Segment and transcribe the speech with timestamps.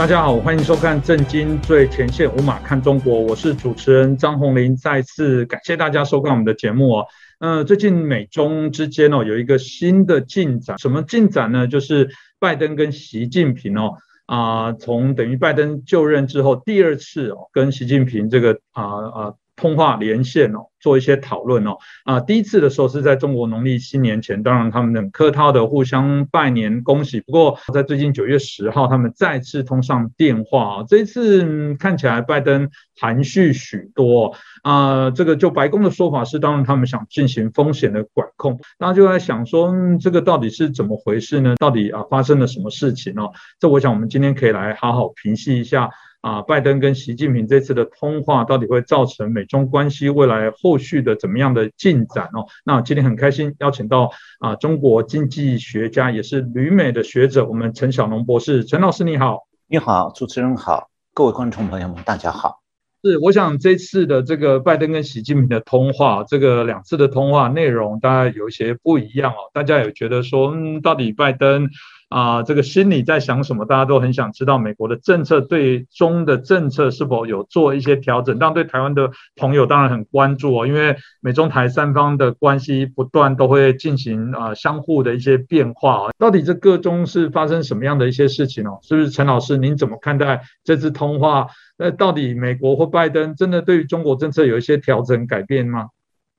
[0.00, 4.74] 大家好，欢迎收看《震惊最前线》，五马看中国，我是主持人张宏林。
[4.74, 7.06] 再次感谢大家收看我们的节目哦。
[7.38, 11.66] 呃，最近美中之间哦有一个新的进展，什么进展呢？
[11.66, 12.08] 就是
[12.38, 13.92] 拜登跟习近平哦
[14.24, 20.66] 啊，从等于拜登就任之后第二次哦跟习近平这个啊啊通话连线哦。
[20.80, 27.20] 做一些讨论哦，啊，第一次的时候是在中国农历新年前，当然他们很客套的互相拜年恭喜。
[27.20, 35.10] 不过在最近九月十号，他们再次通上电话啊，这一次看起来拜登含蓄许多啊。
[35.10, 41.56] 这个就白宫的说法是，当然他们想进行风险的管控，大家就在想说，这个到底是怎么回事呢？
[41.56, 43.32] 到底啊发生了什么事情哦？
[43.58, 45.90] 这我想我们今天可以来好好平息一下。
[46.20, 52.46] 啊，拜登跟习近平这次的通话到底会造成美中关系未来后续的怎么样的进展哦？
[52.64, 62.60] 那今天很开心邀请到啊，中国经济学家也是旅美的学者，我们陈小龙博士，陈老师你好，你好，主持人好，各位观众朋友们大家好。
[63.02, 71.70] 是，我想这次的这个拜登跟习近平的通话，这个两次的通话内容大家有一些不一样哦，大家有觉得说，嗯，到底拜登？
[72.10, 73.64] 啊，这个心里在想什么？
[73.64, 78.36] 大家都很想知道美国的政策对中的政策是否有做一些调整。
[78.36, 86.10] 当然，对台湾的朋友当然很关注哦，因为美中台三方的关系不断都会进行啊相互的一些变化啊。
[86.18, 88.80] 到底这个中是发生什么样的一些事情哦？
[88.82, 91.46] 是不是陈老师您怎么看待这次通话？
[91.78, 95.86] 那到底美国或拜登真的对于中国政策有一些调整改变吗？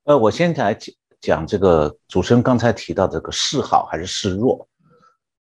[0.03, 4.67] 呃，我先来讲讲这个主持人刚才提到这个示好还是示弱。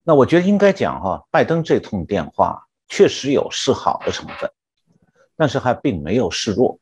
[0.04, 4.50] 那我觉得应该讲哈，拜登这通电话确实有示好的成分，
[5.36, 6.78] 但是还并没有示弱。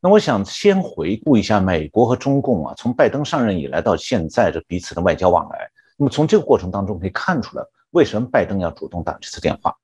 [0.00, 5.70] 那我想先回顾一下美国和中共啊，从拜登上任以来到现在这彼此的外交往来。
[5.96, 9.74] 那么从这个过程当中可以看出来，为什么拜登要主动打这次电话。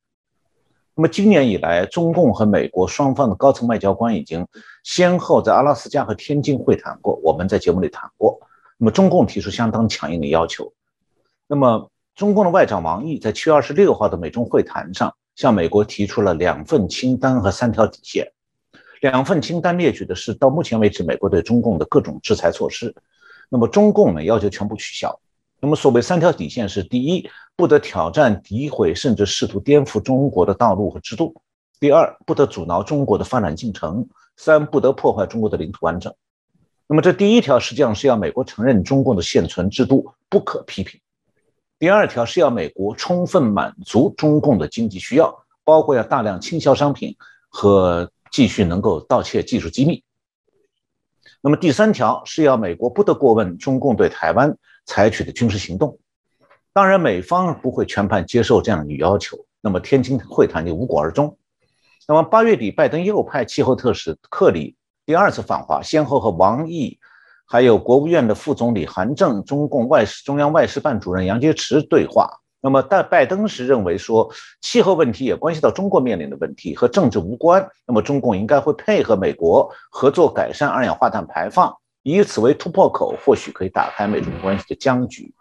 [0.95, 4.47] 那么今年以来，中共和美国双方的高层外交官已经
[4.85, 8.39] 先后在阿拉斯加和天津会谈过，我们在节目里谈过。
[8.77, 10.71] 那么中共提出相当强硬的要求。
[11.53, 18.31] 那么，中共的外长王毅在七月二十六号的美中会谈上，向美国提出了两份清单和三条底线。
[19.01, 22.95] 两份清单列举的是到目前为止美国对中共的各种制裁措施，
[23.49, 25.21] 那么中共呢要求全部取消。
[25.61, 31.35] 那么所谓三条底线是：第一，不得挑战、诋毁甚至试图颠覆中国的道路和制度；
[31.81, 34.05] 第二，不得阻挠中国的发展进程；
[34.37, 36.15] 三，不得破坏中国的领土完整。
[36.87, 41.01] 那么这第一条实际上是要美国承认中共的现存制度不可批评。
[41.81, 47.17] 第二条是要美国充分满足中共的经济需要，包括要大量倾销商品
[47.49, 50.05] 和继续能够盗窃技术机密。
[51.41, 54.55] 那么第三条是要美国不得过问中共对台湾
[54.85, 55.99] 采取的军事行动。
[56.75, 61.39] 当然，美方不会全盘接受这样的要求，那么天津会谈就无果而终。
[62.07, 64.77] 那么八月底，拜登又派气候特使克里
[65.07, 66.99] 第二次访华，先后和王毅。
[67.53, 72.31] 还有国务院的副总理韩正、中共外事中央外事办主任杨洁篪对话。
[72.61, 77.69] 那么，但拜登是认为说，气候问题也关系到中国面临的问题，和政治无关。
[77.89, 85.35] 那么，中共应该会配合美国合作改善二氧化碳排放，以此为突破口，或许可以打开美中关系的僵局。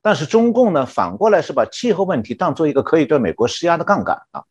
[0.00, 4.44] 但是，中共呢，反过来是把气候问题当做一个可以对美国施压的杠杆啊，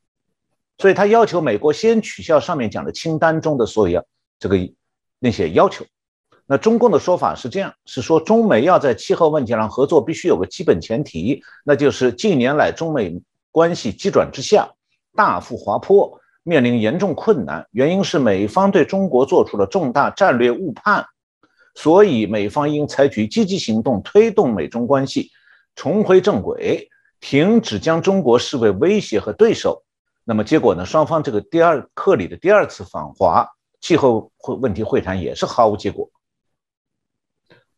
[0.78, 4.06] 所以他要求美国先取消上面讲的清单中的所有
[4.38, 4.58] 这个
[5.18, 5.84] 那些要求。
[6.48, 13.20] 那中共的说法是这样，是说中美要在气候问题上合作，必须有个基本前提，那就是近年来中美
[13.52, 14.70] 关系急转直下，
[15.16, 17.68] 大幅滑坡，面临严重困难。
[17.72, 21.04] 原因是美方对中国做出了重大战略误判，
[21.74, 25.32] 所以美方应采取积极行动，推动美中关系
[25.76, 26.88] 重回正轨，
[27.20, 29.84] 停止将中国视为威胁和对手。
[30.24, 30.86] 那么结果呢？
[30.86, 33.48] 双方这个第二克里的第二次访华
[33.82, 36.08] 气候会问题会谈也是毫无结果。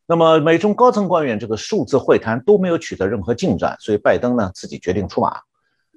[0.10, 5.42] 那么，美中高层官员这个数字会谈都没有取得任何进展，所以拜登呢自己决定出马，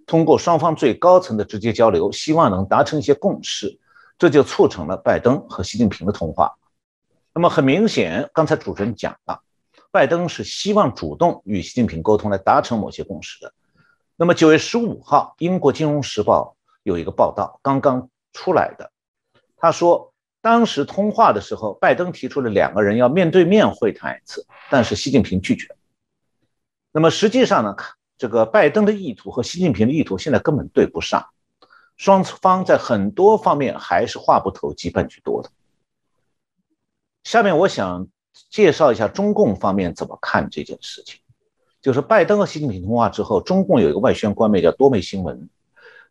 [0.05, 3.79] 通过双方最高层的直接交流，希望能达成一些共识，
[4.19, 6.53] 这就促成了拜登和习近平的通话。
[7.33, 9.41] 那么很明显，刚才主持人讲了，
[9.93, 13.53] 拜登是希望主动与习近平沟通来达成某些共识的。
[14.17, 18.91] 那么九月十五号，英国金融时报有一个报道刚刚出来的，
[19.57, 20.10] 他说。
[20.43, 25.77] 当时通话的时候，拜登提出了两个人要面对面会谈一次，但是习近平拒绝。
[26.93, 27.77] 那么实际上呢，
[28.17, 31.27] 这个拜登的意图和习近平的意图现在根本对不上，
[31.97, 35.51] 双方在很多方面还是话不投机半句多的。
[37.25, 38.09] 下面我想
[38.49, 41.21] 介绍一下中共方面怎么看这件事情。
[41.83, 45.49] 就是拜登和习近平通话之后，中共有一个外宣官媒叫多媒新闻，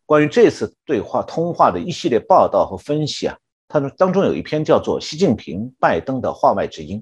[0.06, 3.38] 关于这次对话通话的一系列报道和分析啊，
[3.70, 6.98] 他说当中有一篇叫做《习近平拜登的话外之音》。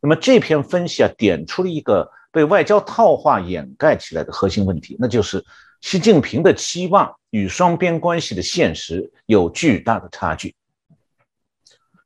[0.00, 5.42] 那么这篇分析啊，点出了一个被外交套话掩盖起来的核心问题，那就是
[5.80, 10.54] 习近平的期望与双边关系的现实有巨大的差距。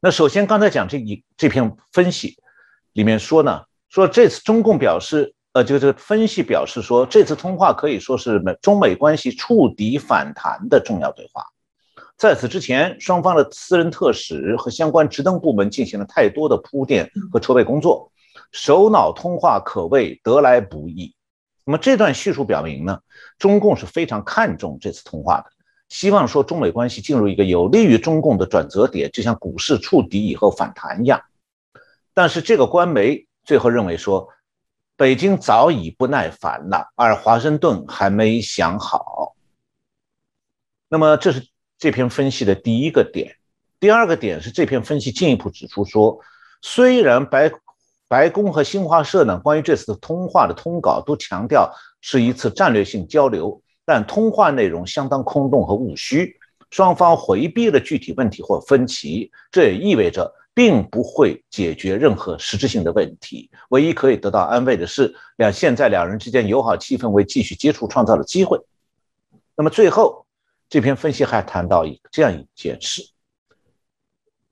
[0.00, 2.36] 那首先刚才讲这一这篇分析
[2.92, 5.34] 里面说呢，说这次中共表示。
[5.52, 11.44] 呃，就这个分析表示说，这次通话可以说是美中美关系触底反弹的重要对话。
[12.20, 18.12] 在此之前，双方的私人特使和相关职能部门进行了太多的铺垫和筹备工作，
[18.52, 21.14] 首脑通话可谓得来不易。
[21.64, 23.00] 那么这段叙述表明呢，
[23.38, 25.46] 中共是非常看重这次通话的，
[25.88, 31.22] 希望说中美关系进入一个有利于中共的转折点，就像股市触底以后反弹一样。
[32.12, 34.28] 但是这个官媒最后认为说。
[34.94, 39.34] 北京早已不耐烦了，而华盛顿还没想好。
[40.90, 41.48] 那么，这是
[41.80, 43.34] 这篇分析的第一个点。
[43.80, 46.20] 第二个点是，这篇分析进一步指出说，
[46.62, 47.50] 虽然白
[48.06, 56.36] 白宫和新华社呢关于这次的通话的通稿都强调是一次战略性交流，但通话内容相当空洞和务虚，
[56.70, 60.32] 双方回避了具体问题或分歧，这也意味着。
[60.52, 63.48] 并不会解决任何实质性的问题。
[63.70, 68.60] 唯一可以得到安慰的是，两现在两人之间友好气氛为继续接触创造了机会。
[69.56, 70.26] 那么最后，
[70.70, 73.02] 这篇分析还谈到一这样一件事，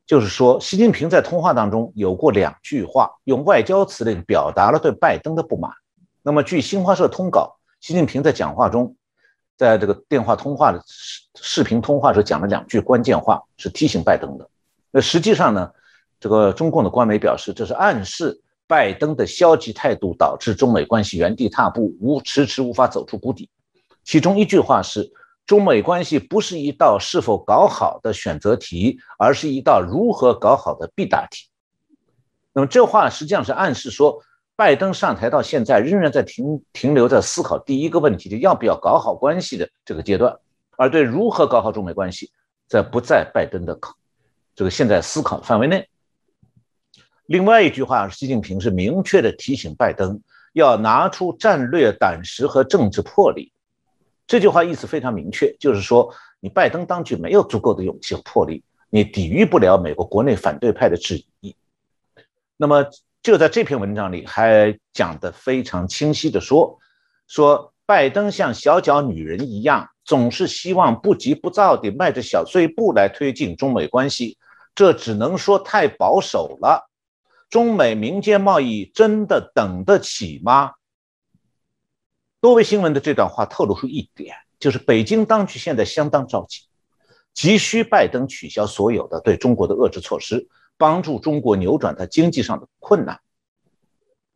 [0.04, 5.70] 就是说，习近平在通话当中有过两句话，用外交辞令表达了对拜登的不满。
[6.22, 8.96] 那么据新华社通稿，习近平在讲话中，
[9.56, 14.50] 在这个电话通话的视视频通话时讲了两句关键话，是提醒拜登的。
[14.90, 15.70] 那实际上呢？
[16.20, 23.48] 这个中共的官媒表示，这是暗示拜登的消极态度导致中美关系原地踏步，无迟迟无法走出谷底。
[24.02, 25.08] 其中一句话是：
[25.48, 31.48] 中美关系不是一道是否搞好的选择题，而是一道如何搞好的必答题。
[32.52, 34.22] 那么这话实际上是暗示说，
[34.56, 40.36] 拜登上台到现在仍然在停停留在思考第一个问题，就要不要搞好关系的这个阶段，
[40.76, 42.30] 而对如何搞好中美关系，
[42.68, 43.94] 在不在拜登的考
[44.54, 45.88] 这个现在思考范围内。
[47.24, 50.20] 另外一句话，习近平是明确的提醒拜登
[50.52, 53.50] 要拿出战略胆识和政治魄力。
[54.28, 61.56] 这句话意思非常明确，就是说你拜登当局没有足够的勇气和魄力，你抵御不了美国国内反对派的质疑。
[62.58, 62.84] 那么
[63.22, 66.78] 就在这篇文章里还讲得非常清晰的说，
[67.26, 74.36] 说拜登像小脚女人一样，总是希望不急不躁地迈着小碎步来推进中美关系，
[74.74, 76.90] 这只能说太保守了。
[77.48, 80.72] 中美民间贸易真的等得起吗？
[82.40, 86.62] 多维新闻的这段话透露出一点，就是北京当局现在相当着急，
[87.34, 93.20] 急需拜登取消所有的对中国的遏制措施，帮助中国扭转它经济上的困难。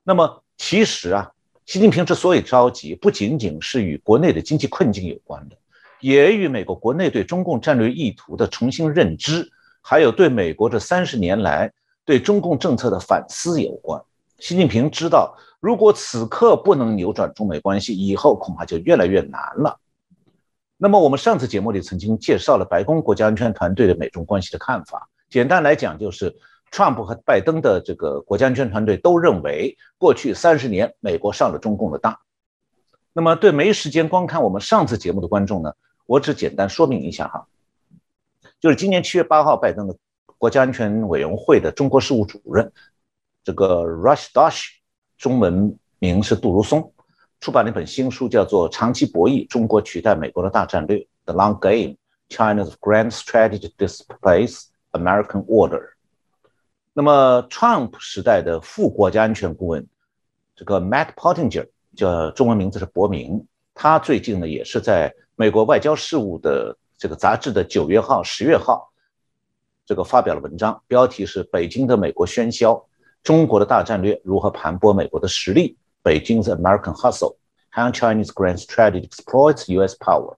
[0.02, 1.30] 那么，其实啊，
[1.64, 5.56] 习近平之所以着急，不仅仅是与国内的经济困境有关的，
[6.00, 9.50] 也与美国国内对中共战略意图的重新认知，
[9.80, 11.72] 还有对美国这三十年来。
[12.04, 14.02] 对中共政策的反思有关。
[14.40, 19.78] 习近平知道，如果此刻不能扭转中美关系，以后恐怕就越来越难了。
[20.76, 25.08] 那么，我们上次节目里曾经介绍了白宫国家安全团队的美中关系的看法。
[25.30, 26.36] 简单来讲，就是
[26.72, 32.18] Trump 和拜登的这个国家安全团队都认为，过去三十年美国上了中共的当。
[33.12, 35.72] 那么，对没时间观看我们上次节目的观众呢，
[36.06, 37.46] 我只简单说明一下哈，
[38.58, 39.96] 就是今年七月八号，拜登的。
[40.38, 42.72] 国家安全委员会的中国事务主任，
[43.44, 44.70] 这个 Rush Dosh，
[45.22, 46.92] 中文名是杜如松，
[47.38, 51.96] 出版了一本新书，叫做《长期博弈：中国取代美国的大战略》（The Long Game:
[52.28, 55.90] China's Grand Strategy Displace American Order）。
[56.92, 59.86] 那么，Trump 时代的副国家安全顾问，
[60.56, 68.90] 这个 Matt Pottinger，叫中文名字是伯明，他最近呢也是在美国外交事务的这个杂志的九月号、十月号。
[69.86, 72.84] 这个发表了文章，标题是《北京的美国喧嚣：
[73.22, 75.70] 中国的大战略如何盘剥美国的实力》。
[76.02, 79.96] 北京的 American Hustle：How Chinese Grand Strategy Exploits U.S.
[79.98, 80.34] Power。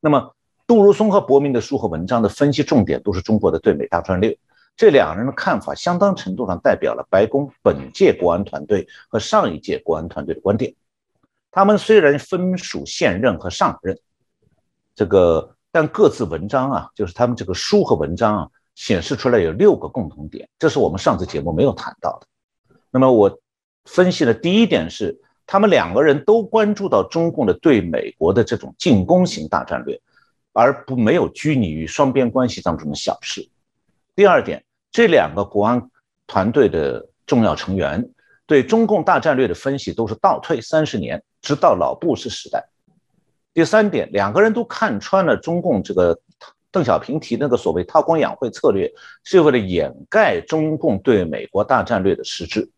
[0.00, 0.34] 那么，
[0.66, 4.38] 杜如松和伯明的书和文章的分析重点都是中国的对美大战略。
[4.76, 10.74] 这两人的看法相当程度上代表了白宫本届国安团队和上一届国安团队的观点。
[11.50, 13.98] 他们虽然分属现任和上任，
[14.94, 15.56] 这个。
[15.74, 22.26] 但各自文章啊，就是他们这个书和文章啊，显示出来有六个共同点，这是我们上次节目没有谈到的。
[22.90, 23.40] 那么我
[23.84, 30.00] 分析的第一点是，他们两个人都关注到中共的对美国的这种进攻型大战略，
[30.52, 33.48] 而不没有拘泥于双边关系当中的小事。
[34.14, 35.90] 第二点，这两个国安
[36.26, 38.10] 团队的重要成员
[38.46, 42.68] 对中共大战略的分析都是倒退三十年，直到老布什时代。
[43.54, 46.18] 第三点，两个人都看穿了中共这个
[46.72, 52.68] 邓小平提那个所谓韬光养晦策略，是为了掩盖中共对美国大战略的实质。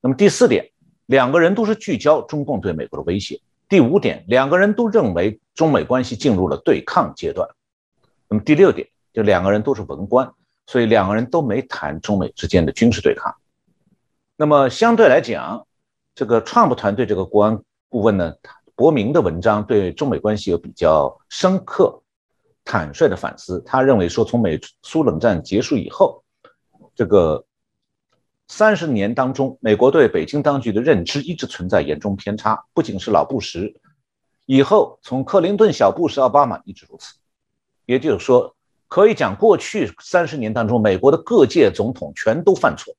[0.00, 0.70] 那么第四点，
[1.06, 3.40] 两个人都是聚焦中共对美国的威胁。
[3.68, 7.46] 第五点，两个人都认为中美关系进入了对抗阶段。
[8.28, 10.32] 那么第六点，就两个人都是文官，
[10.66, 13.34] 所以两个人都没谈中美之间的军事对抗。
[14.36, 15.66] 那么相对来讲，
[16.14, 18.32] 这个 Trump 团队这个国安顾问呢？
[18.74, 22.00] 伯明的文章对中美关系有比较深刻、
[22.68, 23.62] 坦率的反思。
[23.64, 26.22] 他认为说，从美苏冷战结束以后，
[26.94, 27.42] 这个
[28.46, 32.62] 三十年当中，美国对北京当局的认知一直存在严重偏差。
[32.74, 33.74] 不仅是老布什，
[34.44, 37.14] 以后从克林顿、小布什、奥巴马一直如此。
[37.86, 38.54] 也就是说，
[38.86, 42.94] 可以讲过去三十年当中，美国的各界总统全都犯错，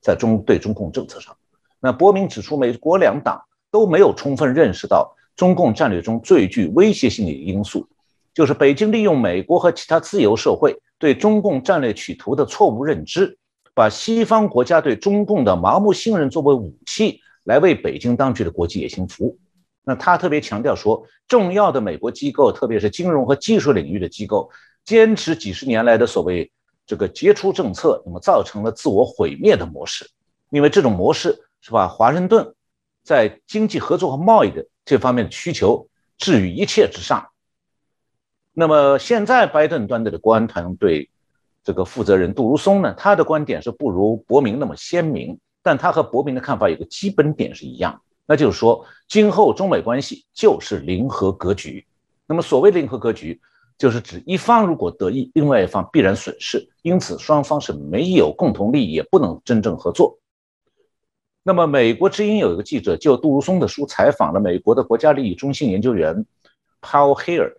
[0.00, 1.36] 在中对中共政策上。
[1.78, 5.14] 那伯明指出，美国两党都没有充分认识到。
[5.34, 7.88] 中共战略中最具威胁性的因素，
[8.34, 13.36] 就是北京利用美国和其他自由社会对中共战略企图的错误认知，
[13.74, 19.38] 把西方国家对中共的盲目信任作为武器，来为北京当局的国际野心服务。
[19.84, 24.48] 那他特别强调说，重要的美国机构，特别是金融和技术领域的机构，
[24.84, 26.50] 坚持几十年来的所谓
[26.86, 30.08] 这个杰出政策，那么造成了自我毁灭的模式，
[30.50, 32.54] 因为这种模式是把华盛顿
[33.02, 34.64] 在经济合作和贸易的。
[34.84, 37.28] 这方面的需求置于一切之上。
[38.54, 41.08] 那么现在拜登端的国安团队
[41.64, 51.86] 这个负责人杜如松呢，他的观点是不如伯明那么鲜明，但他和伯明的看法有个基本点是一样，那就是说，今后中美关系就是零和格局。
[52.26, 53.40] 那么所谓零和格局，
[53.78, 60.18] 就是指一方如果得益，另外一方必然损失，因此双方是没有共同利益，也不能真正合作。
[61.42, 66.26] 那么，美国之音有一个记者就杜如松的书采访了美国的国家利益中心研究员
[66.82, 67.54] Paul Here。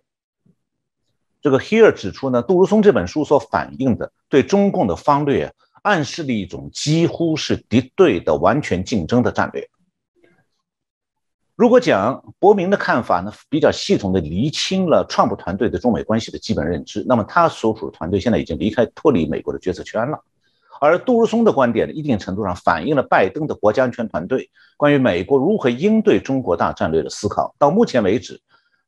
[1.44, 9.68] 这个 Here 指出呢，杜如松这本书所反映的对中共的方略，暗示了一种几乎是敌对的完全竞争的战略。
[11.54, 20.18] 如果讲伯明的看法呢，比较系统的厘清了创普团队的中美关系的基本认知，那么他所属的团队现在已经离开脱离美国的决策圈了。
[20.80, 24.48] 而杜如松的观点呢，一定程度上反映了拜登的国家安全团队
[24.78, 27.54] 关于美国如何应对中国大战略的思考。
[27.58, 28.40] 到目前为止，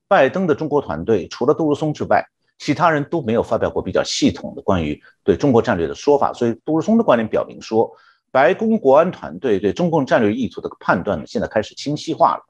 [0.08, 2.25] 拜登的中国团队除了杜如松之外，
[2.58, 6.32] 其他人都没有发表过比较系统的关于对中国战略的说法。
[6.32, 7.90] 所以，杜如松的观点表明说，
[8.30, 12.42] 白宫国安团队对中共战略意图的判断呢，现在开始清晰化了。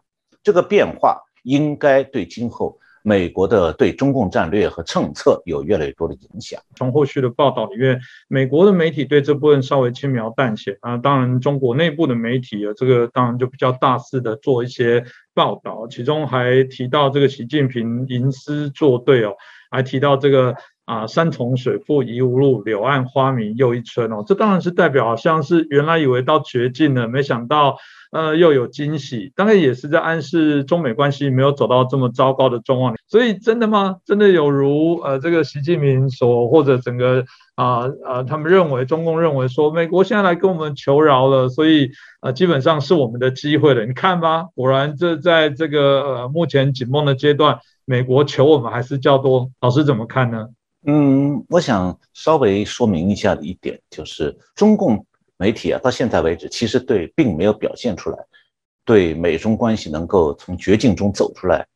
[0.42, 2.78] 这个变化应该对今后。
[3.08, 6.60] 美国的对中共战略和政策有越来越多的影响。
[6.74, 10.96] 从后续的报道里面，美国的媒体对这部分稍微轻描淡写啊。
[10.96, 19.36] 当然，中国内部的媒体啊，这个当然就比较大肆的做一些报道，其中还提到这个习近平吟诗作对哦，
[19.76, 20.54] 还提到这个
[20.86, 24.24] 啊山重水复疑无路，柳暗花明又一村哦。
[24.26, 27.76] 这当然是代表好像是原来以为到绝境了，没想到。
[28.12, 32.94] 呃，又有惊喜，当然也是在暗示中美关系没有走到这么糟糕的状况。
[33.08, 33.96] 所以，真的吗？
[34.06, 37.24] 真的有如呃这个习近平所或者整个
[37.56, 41.90] 啊啊他们认为，中共认为说，美国现在来跟我们求饶了，所以
[42.22, 43.84] 呃基本上是我们的机会了。
[43.84, 49.50] 你看吧，果然这在这个呃目前紧绷的阶段，美国求我们还是较多。
[49.60, 50.46] 老师怎么看呢？
[50.84, 55.06] 嗯，我想稍微说明一下的一点就是，中共。
[55.38, 58.16] 媒体啊，到现在为止，其实对并没有表现出来
[58.86, 61.66] 对美中关系能够从绝境中走出来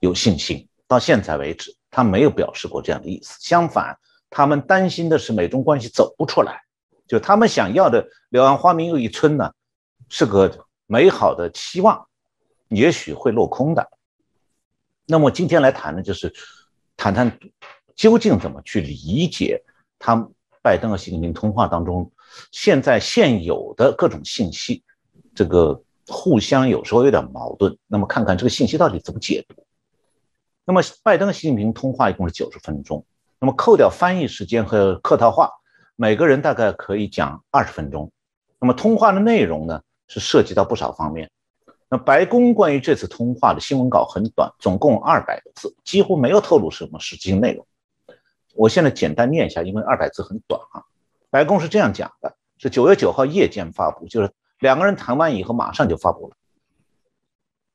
[0.00, 0.68] 有信心。
[0.86, 3.38] 到现在为止，他没有表示过这样的意思。
[3.40, 3.98] 相反，
[4.28, 6.60] 他们担心的是美中关系走不出来。
[7.06, 9.50] 就他们想要的“柳暗花明又一村”呢，
[10.10, 12.06] 是个美好的期望，
[12.68, 13.88] 也许会落空的。
[15.10, 16.30] 那么今天来谈呢，就是
[16.94, 17.38] 谈谈
[17.96, 19.64] 究竟怎么去理解
[19.98, 20.28] 他
[20.60, 22.12] 拜登和习近平通话当中。
[22.52, 24.84] 现在现有的各种信息，
[25.34, 27.74] 这个互相有时候有点矛盾。
[27.86, 29.64] 那么看看这个信息到底怎么解读。
[30.66, 33.02] 那么拜登习近平通话一共是九十分钟，
[33.40, 35.50] 那么扣掉翻译时间和客套话，
[35.96, 38.12] 每个人大概可以讲二十分钟。
[38.60, 41.30] 那么通话的内容呢，是涉及到不少方面。
[41.90, 47.66] 那白宫关于这次通话的新闻稿很短，总共二百个字，几乎没有透露什么实际内容。
[48.54, 50.82] 我现在简单念一下，因为二百字很短啊。
[51.30, 54.30] 白宫是这样讲的：是九月九号夜间发布，就是
[54.60, 56.36] 两个人谈完以后马上就发布了。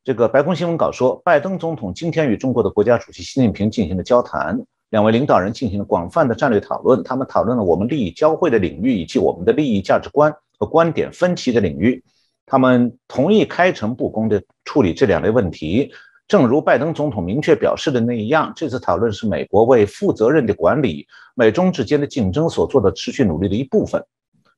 [0.03, 12.03] 这个白宫新闻稿说，拜登总统今天与中国的国家主席习近平进行了交谈，两位领导人进行了广泛的战略讨论，他们讨论了我们利益交汇的领域以及我们的利益价值观和观点分歧的领域。
[12.45, 15.93] 他们同意开诚布公地处理这两类问题。
[16.27, 24.03] 正如拜登总统明确表示的那一样，这次讨论是美国为负责任地管理美中之间的竞争所做的持续努力的一部分。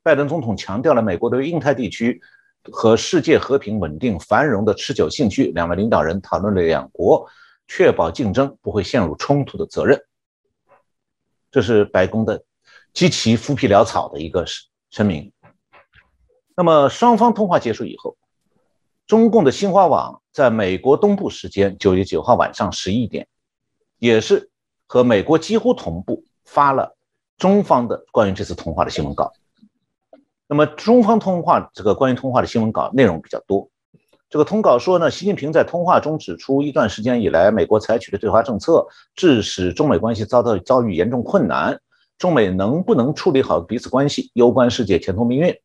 [0.03, 2.21] 拜登总统强调了美国对印太地区
[2.71, 5.51] 和世界和平、稳定、繁荣的持久兴趣。
[5.55, 7.27] 两位领导人讨论了两国
[7.67, 9.99] 确保竞争不会陷入冲突的责任。
[11.49, 12.43] 这是白宫的
[12.93, 14.45] 极其浮皮潦草的一个
[14.91, 15.31] 声明。
[16.57, 18.15] 那么，双方通话结束以后。
[19.07, 23.27] 中共的新华网在美国东部时间九月九号晚上十一点，
[23.99, 24.49] 也是
[24.87, 26.95] 和美国几乎同步发了
[27.37, 29.31] 中方的关于这次通话的新闻稿。
[30.47, 33.69] 那么，中方通话这个关于通话的新闻稿内容比较多。
[34.27, 41.79] 这个通稿说呢，习近平在通话中指出，一段时间以来，美国采取的对华政策致使中美关系遭到遭遇严重困难。
[42.17, 45.55] 中美能不能处理好彼此关系，攸关世界前途命运。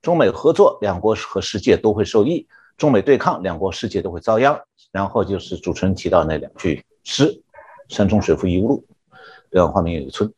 [0.00, 2.46] 中美合作，两国和世界都会受益。
[2.76, 4.58] 中美对抗，两国世界都会遭殃。
[4.92, 7.42] 然后就是主持人提到那两句诗
[7.88, 8.84] ：“山重水复疑无路，
[9.50, 10.32] 柳暗花明又一村。”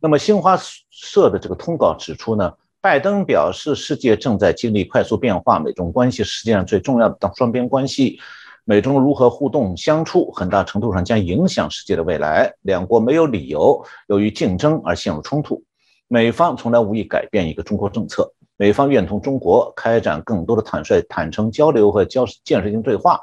[0.00, 0.58] 那么新华
[0.90, 8.18] 社的这个通稿指出呢，拜登表示，世界正在经历快速变化，美中关系实际上最重要的双边关系，
[8.64, 12.52] 美中如何互动相处，很大程度上将影响世界的未来。
[12.62, 15.62] 两国没有理由由于竞争而陷入冲突，
[16.08, 18.32] 美方从来无意改变一个中国政策。
[18.60, 23.18] 美方愿同中国开展更多的坦率、坦诚交流和交建设性对话，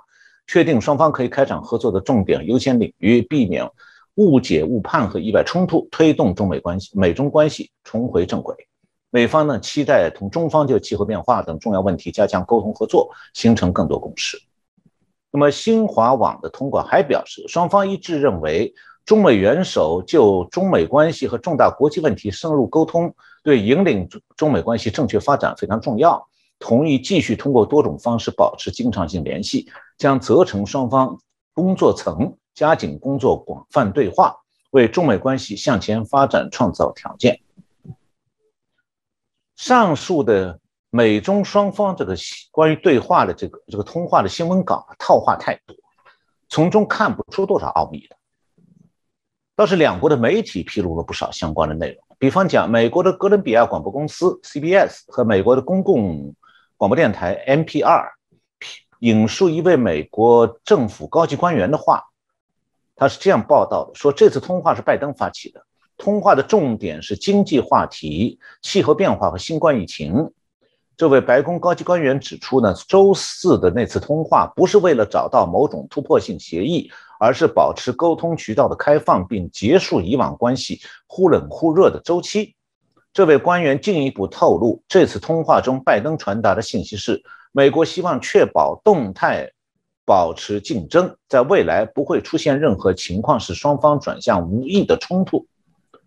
[0.48, 3.70] 确定双方可以开展合作的重点优先领域，避免
[4.16, 8.56] 误解、误判和意外冲突，推动中美关系、美中关系重回正轨。
[9.12, 14.42] 美方呢，期待同中方就气候变化等重要问题加强沟通合作，形成更多共识。
[15.30, 18.74] 那么，新华网的通稿还表示，双方一致认为。
[19.08, 26.28] 中美元首就中美关系和重大国际问题深入沟通，对引领中美关系正确发展非常重要。
[26.60, 29.66] 同意继续通过多种方式保持经常性联系，
[29.98, 31.18] 将责成双方
[31.54, 34.36] 工作层加紧工作，广泛对话，
[34.72, 37.40] 为中美关系向前发展创造条件。
[39.56, 42.14] 上述的美中双方这个
[42.52, 45.74] 关于对话的这个这个通话的新闻稿套话太多，
[46.50, 48.17] 从中看不出多少奥秘的。
[49.58, 56.36] 倒是两国的媒体披露了不少相关的内容，比方讲，美国的哥伦比亚广播公司 CBS 和美国的公共
[56.78, 58.06] 广播电台 NPR
[59.00, 62.04] 引述一位美国政府高级官员的话，
[62.96, 65.66] 他是这样报道的：说这次通话是拜登发起的，
[65.98, 70.32] 通话的重点是经济话题、气候变化和新冠疫情。
[70.98, 76.92] 这位白宫高级官员指出呢，周四的那次通话不是为了找到某种突破性协议。
[77.20, 82.54] 而是保持沟通渠道的开放，并结束以往关系忽冷忽热的周期。
[83.12, 87.20] 这位官员进一步透露，这次通话中，拜登传达的信息是，
[87.52, 89.52] 美国希望确保动态
[90.06, 95.48] 保持竞争，在未来不会出现任何情况使双方转向无意的冲突。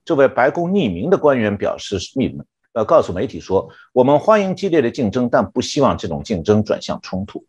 [0.05, 2.29] 这位白宫匿名的官员表示，密
[2.73, 7.45] 呃告诉媒体说，我们欢迎激烈的竞争，但不希望这种竞争转向冲突。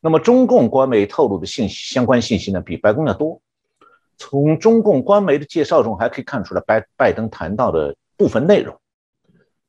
[0.00, 3.40] 那么，中共官媒透露的信息相关信息呢，比白宫要多。
[4.18, 8.76] 从中共官媒的介绍中，还可以看出来拜拜登谈到的部分内容。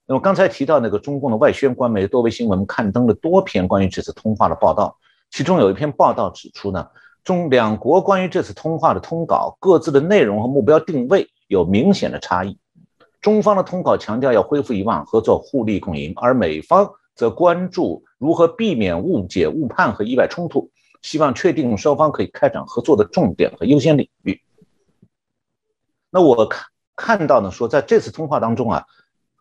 [0.06, 4.98] 那么刚才提到那个中共的外宣官媒多维新闻刊登了多篇关于这次通话的报道，
[5.32, 6.88] 其中有一篇报道指出呢，
[7.24, 12.58] 中两国关于这次通话的通稿各自的内容和目标定位有明显的差异。
[13.24, 16.94] 中方的通稿强调要恢复以往合作，互利共赢，而美方。
[17.16, 20.72] 则关注如何避免误解、误判和意外冲突，
[21.04, 24.42] 希望确定双方可以开展合作的重点和优先领域。
[26.10, 28.86] 那我看看到呢，说在这次通话当中啊，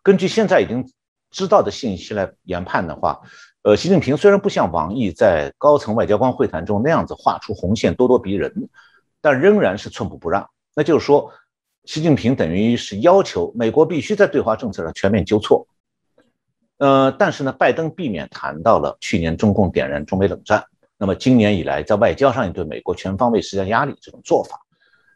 [0.03, 0.87] 根据现在已经
[1.31, 3.21] 知道的信息来研判的话，
[3.63, 8.69] 呃，习近平虽然不像王毅在高层外交官会谈中那样子画出红线咄咄逼人，
[9.19, 10.47] 但仍然是寸步不让。
[10.75, 11.31] 那就是说，
[11.85, 15.67] 习近平等于是要求美国必须在对华政策上全面纠错。
[16.77, 20.63] 呃，但是呢，拜登避免谈到了去年中共点燃中美冷战，
[20.97, 24.59] 那么今年以来在外交上也对美国全方位施加压力这种做法，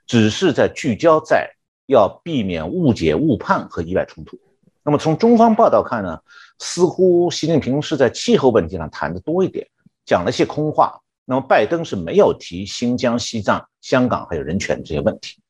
[0.06, 1.49] 只是在聚焦在
[1.88, 4.38] 要避免误解、误判和意外冲突。
[4.84, 6.19] 那么从中方报道看呢，
[6.60, 9.67] 似乎习近平是在气候问题上谈的多一点，
[10.06, 10.99] 讲了些空话。
[11.25, 15.41] 那么拜登是没有提新疆、西藏、香港还有人权这些问题。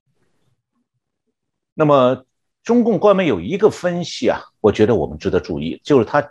[1.78, 2.26] 那么。
[2.64, 6.22] 中共官媒有一个分析啊，我觉得我们值得注意，就是他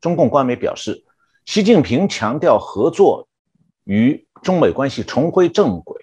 [0.00, 1.04] 中共官媒表示，
[1.44, 3.28] 习近平强调合作
[3.84, 5.96] 与中美关系重回正轨，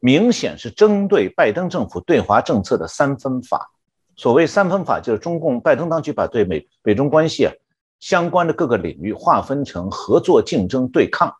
[0.00, 3.70] 明显是针对拜登政府对华政策的三分法。
[4.16, 7.52] 所谓三分法，就是中共拜登当局把对美美中关系啊
[8.00, 11.32] 相关的各个领域划分成合作、竞争、对抗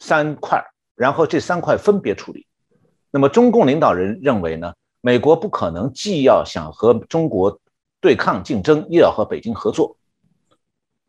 [0.00, 0.60] 三块，
[0.96, 2.44] 然后这三块分别处理。
[3.12, 7.60] 那么中共领导人认为呢，美国不可能既要想和中国
[8.00, 9.96] 对抗竞争，又要和北京合作。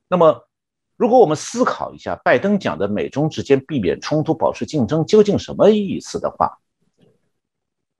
[0.08, 0.48] 那么。
[0.98, 6.60] 如果我们思考一下，拜登讲的美中之间避免冲突、保持竞争究竟什么意思的话，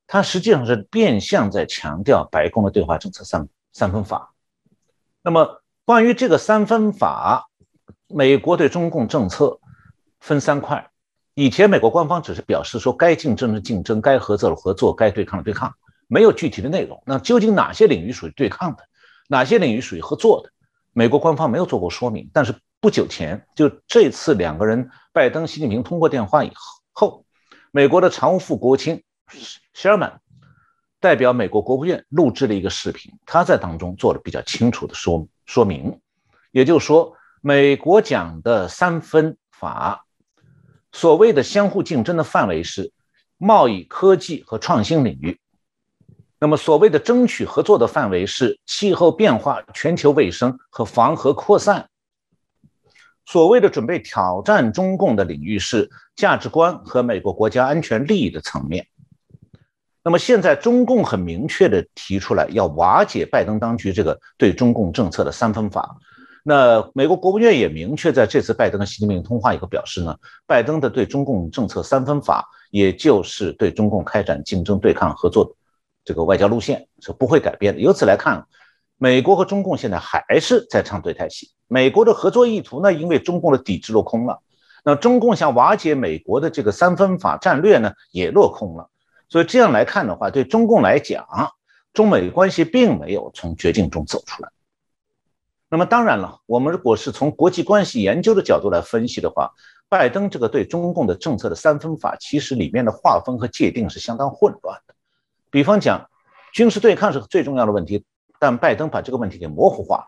[0.06, 4.36] 他实际上是变相在强调白宫的对华政策三三分法。
[5.24, 7.50] 那么，关于这个三分法，
[8.08, 9.60] 美国对中共政策
[10.20, 10.92] 分三块。
[11.34, 15.74] 以前美国官方只是表示说，该竞争的竞争，该合作的合作，该对抗的对抗，
[16.12, 17.02] 没有具体的内容。
[17.08, 18.84] 那究竟哪些领域属于对抗的，
[19.28, 20.52] 哪些领域属于合作的？
[20.92, 22.54] 美国官方没有做过说明，但是。
[22.84, 26.52] 不久前，就这次两个人，拜登、习近平通过电话以
[26.94, 27.26] 后，
[27.70, 29.04] 美国的常务副国务卿
[29.76, 30.14] Sherman
[31.00, 36.02] 代表美国国务院录制了一个视频，他在当中做了比较清楚的说说明。
[36.50, 40.08] 也就是说，美国讲的三分法，
[40.92, 42.92] 所谓的相互竞争的范围是
[43.38, 45.36] 贸易、科技和创新领域；
[46.44, 51.88] 那么所谓的争取合作的范围是气候变化、全球卫生和防核扩散。
[53.28, 58.88] 所谓的准备挑战中共的领域是价值观和美国国家安全利益的层面。
[60.04, 65.96] 那么现在中共很明确的提出来要瓦解拜登当局这个对中共政策的三分法。
[66.44, 75.56] 那美国国务院也明确在这次拜登和习近平通话以后表示呢，拜登的对中共政策三分法，也就是对中共开展竞争、对抗、合作
[76.04, 77.82] 这个外交路线是不会改变的。
[77.82, 78.46] 由此来看。
[79.04, 81.50] 美国和中共现在还是在唱对台戏。
[81.68, 84.42] 美国的合作意图呢，因为中共的抵制落空了。
[84.84, 88.92] 那中共想瓦解美国的这个三分法战略呢，也落空了。
[89.28, 91.26] 所以这样来看的话，对中共来讲，
[91.94, 94.50] 中美关系并没有从绝境中走出来。
[95.68, 99.52] 那么当然了，我们如果是从国际关系研究的角度来分析的话，
[99.90, 104.94] 拜登这个对中共的政策的三分法，其实里面的划分和界定是相当混乱的。
[105.52, 106.10] 比方讲，
[106.54, 108.06] 军事对抗是最重要的问题。
[108.40, 110.08] 但拜登把这个问题给模糊化了。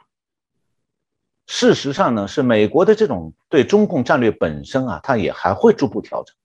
[1.45, 6.35] 事实上呢，是美国的这种对中共战略本身啊，它也还会逐步调整，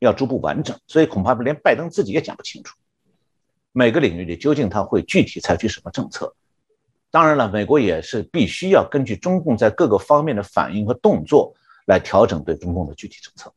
[0.00, 0.78] 要逐步完整。
[0.86, 2.76] 所以恐怕连拜登自己也讲不清楚，
[3.72, 6.34] 每个领域里究竟他会具体采取什么政策。
[7.10, 11.54] 当然了，美国也是必须要根据中共在各个方面的反应和动作
[11.86, 13.50] 来调整对中共的具体政策。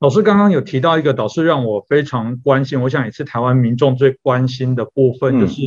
[0.00, 5.62] 老师刚刚有提到一个导师让我非常关心，我想也是台湾民众最关心的部分，就是。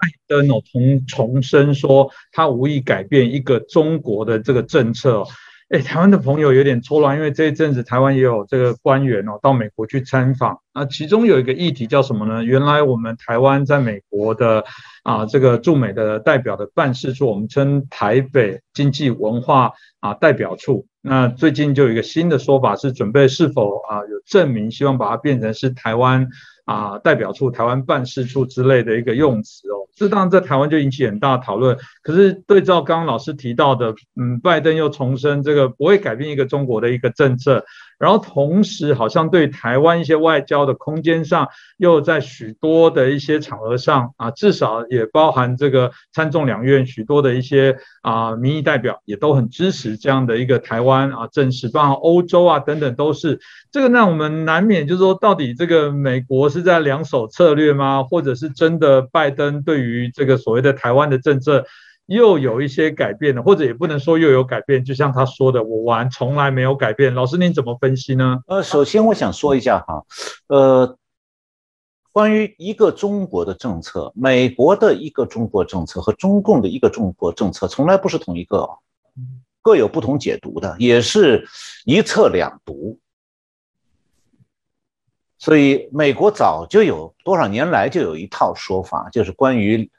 [0.00, 5.24] 拜登哦，重重申说他无意改变一个中国的这个政策。
[5.68, 10.60] 哎，台湾的朋友有点错乱，因为这一阵子台湾也有这个官员哦到美国去参访。
[10.72, 12.42] 那其中有一个议题叫什么呢？
[12.42, 14.64] 原来我们台湾在美国的
[15.02, 20.86] 啊这个驻美的代表的办事处，我们称台北经济文化啊代表处。
[21.02, 26.28] 那最近就有一个新的说法，是准备是否啊有证明，希望把它变成是台湾。
[26.68, 31.74] 啊，代表处、台湾办事处之类的一个用词哦，这当然在台湾就引起很大讨论。
[32.02, 37.64] 可是对照刚刚老师提到的，嗯，拜登又重申这个不会改变一个中国的一个政策。
[37.98, 53.40] 然后同时，好像对台湾一些外交的空间上，又在许多的一些场合上啊，至少也包含这个参众两院许多的一些啊民意代表也都很支持这样的一个台湾啊政事，包括欧洲啊等等都是
[53.72, 58.04] 这个，让我们难免就是说，到底这个美国是在两手策略吗？
[58.04, 61.64] 或者是真的拜登对于这个所谓的台湾的政策？
[62.08, 67.12] 又有一些改变了，或者也不能说又有改变，就像他说的，我玩从来没有改变。
[67.12, 68.40] 老师，您怎么分析呢？
[68.46, 70.06] 呃，首先我想说一下哈，
[70.46, 70.96] 呃，
[72.10, 78.66] 关于一个中国的政策，美国的一个中国政策和中共的一个中国政策从来不是同一个，
[79.60, 81.46] 各有不同解读的，也是
[81.84, 82.98] 一策两读。
[85.36, 89.90] 所以美国早就有多少年来就有一套说法，就是关于。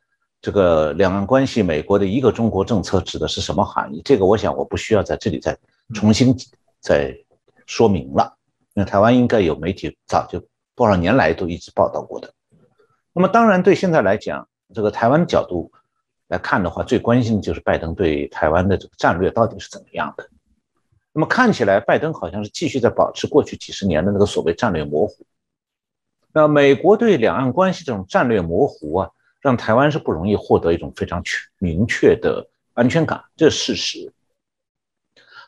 [0.41, 4.01] 这个两岸关系，美国的一个中国政策指的是什么含义？
[4.05, 5.57] 这个我想我不需要在这里再
[5.93, 6.33] 重新
[6.79, 7.13] 再
[7.65, 8.37] 说明了，
[8.73, 10.41] 因为台湾应该有媒体早就
[10.75, 12.33] 多少年来都一直报道过的。
[13.11, 15.69] 那么当然对现在来讲，这个台湾角度
[16.29, 20.29] 来看的话，最关心的就是拜登对台湾的这个战略到底是怎么样的。
[21.11, 25.25] 那么看起来拜登好像是继续在保持过去几十年的那个所谓战略模糊。
[26.31, 29.09] 那美国对两岸关系这种战略模糊啊。
[29.41, 34.13] 让台湾是不容易获得一种非常确明确的安全感，这是事实。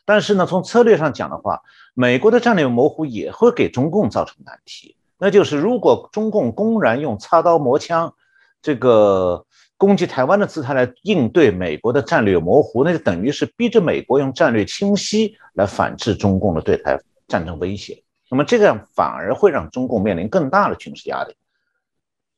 [0.04, 1.62] 但是呢，从策略上讲的话，
[1.94, 4.96] 美国的战略模糊也会给中共造成难题。
[5.18, 8.12] 那就是如果中共公然用擦刀磨枪，
[8.60, 18.02] 这个攻击台湾的姿态来应对美国的战略模糊，那就等于是逼着美国用战略清晰来反制中共的对台战争威胁。
[18.28, 21.36] 那么这样反而会让中共面临更大的军事压力。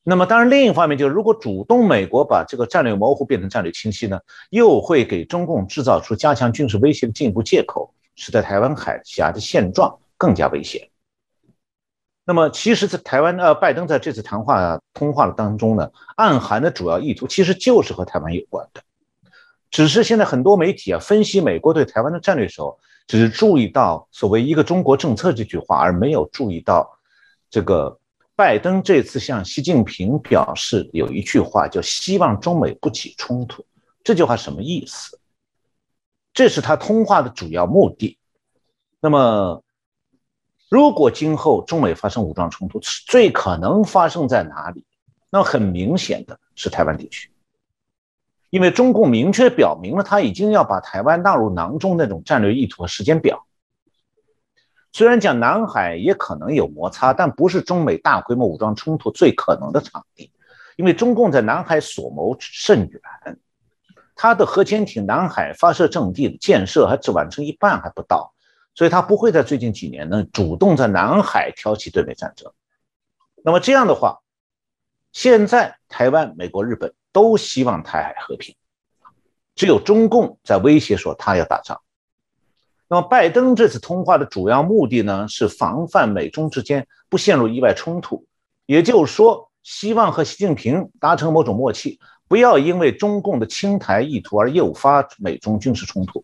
[0.07, 10.91] 那么当然，另一方面就是，如果主动美国把这个战略模糊变成战略清晰呢，又会给中共制造出加强军事威胁的进一步借口，使得台湾海峡的现状更加危险。
[12.25, 18.83] 那么，其实，在台湾呃，拜登在这次谈话通话的当中呢，暗含的主要意图其实就是和台湾有关的，
[19.71, 22.79] 只是现在很多媒体啊分析美国对台湾的战略时候。
[23.07, 26.91] 只注意到所谓“一个中国”政策这句话，而没有注意到
[27.51, 27.99] 这个
[28.37, 33.65] 拜登这次向习近平表示有一句话，叫“希望中美不起冲突”。
[34.03, 35.21] 这句话什么意思？
[36.33, 38.19] 这是他通话的主要目的。
[39.01, 39.63] 那么，
[40.69, 44.85] 如果今后中美发生武装冲突，最可能发生在哪里？
[45.31, 47.31] 那很明显的是台湾地区。
[48.51, 53.47] 因为中共明确表明了，他已经要把台湾纳入囊中那种战略意图和时间表。
[54.95, 60.31] 虽然讲南海也可能有摩擦，但不是中美大规模武装冲突最可能的场地。
[60.77, 63.01] 因为中共在南海所谋甚远，
[64.15, 68.33] 他的核潜艇南海发射阵地的建设还只完成一半还不到，
[68.75, 72.53] 所以他不会在最近几年呢主动在南海挑起对美战争。
[73.43, 74.21] 那么这样的话，
[75.13, 76.95] 现在台湾、美国、日本。
[77.15, 78.57] 都希望台海和平，
[79.55, 81.81] 只有中共在威胁说他要打仗。
[82.87, 88.25] 那么，拜登这次通话的主要目的呢，是防范美中之间不陷入意外冲突，
[88.67, 96.23] 也就是说，希望和习近平达成某种默契，不要因为中共的清台意图而诱发美中军事冲突。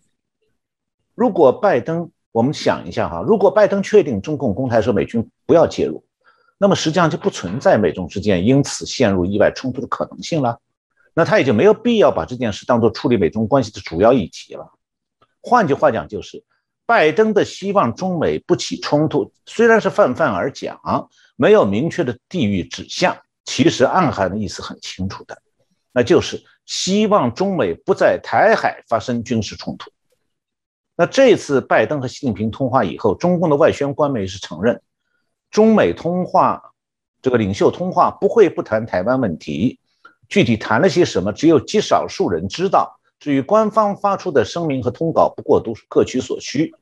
[1.15, 6.05] 如果拜登，我们想一下哈，如果拜登确定中共公开说美军不要介入，
[6.59, 10.59] 那么实际上就不存在美中之间因此陷入意外冲突的可能性了。
[11.15, 14.71] 那他也就没有必要把这件事当做处理美中关系的主要议题了。
[15.43, 16.45] 换句话讲，就是
[16.87, 25.41] 拜登的希望中美不起冲突，虽然是泛泛而讲，没有明确的地域指向，其实暗含的意思很清楚的，
[25.93, 29.91] 那就是希望中美不在台海发生军事冲突。
[30.97, 34.83] 那这次拜登和习近平通话以后，中共的外宣官媒是承认，
[35.51, 36.63] 中美通话
[37.23, 39.79] 这个领袖通话不会不谈台湾问题。
[40.29, 43.00] 具体谈了些什么，只有极少数人知道。
[43.21, 46.75] 至于官方发出的声明和通稿，不过都是各取所需。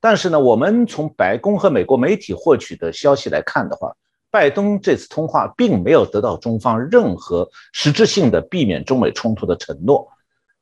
[0.00, 3.92] 但是呢，我们从白宫和美国媒体获取的消息来看的话，
[4.30, 10.08] 拜登这次通话并没有得到中方任何实质性的避免中美冲突的承诺。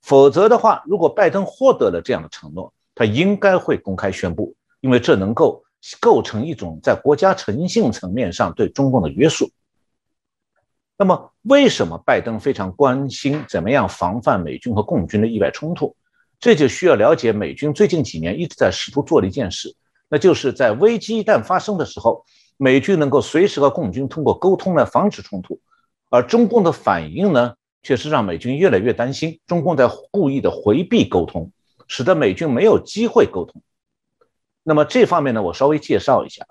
[0.01, 5.62] 否则的话，如果拜登获得了这样的承诺，他应该会公开宣布，因为这能够
[6.01, 9.51] 构成一种在国家诚信层面上对中共的约束。
[11.03, 15.97] 那么，为什么拜登非常关心怎么样防范美军和共军的意外冲突？
[16.38, 19.75] 这就需要了解美军最近几年一直在试图做的一件事，
[20.09, 22.25] 那就是在危机一旦发生的时候，
[22.57, 25.59] 美军能够随时和共军通过沟通来防止冲突，
[26.09, 31.51] 而中共的反应呢，却是让美军越来越担心中共在故意的回避沟通，
[31.88, 33.61] 使得美军没有机会沟通。
[34.62, 36.47] 那么这方面呢，我稍微介绍一下。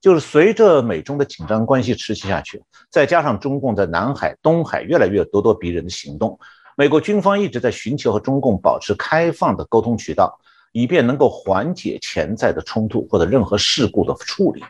[0.00, 6.38] 就是随着美中的紧张关系持续下去，再加上中共在南海、东海越来越咄咄逼人的行动，
[6.74, 10.40] 美国军方一直在寻求和中共保持开放的沟通渠道，
[10.72, 14.64] 以便能够缓解潜在的冲突或者任何事故的处理。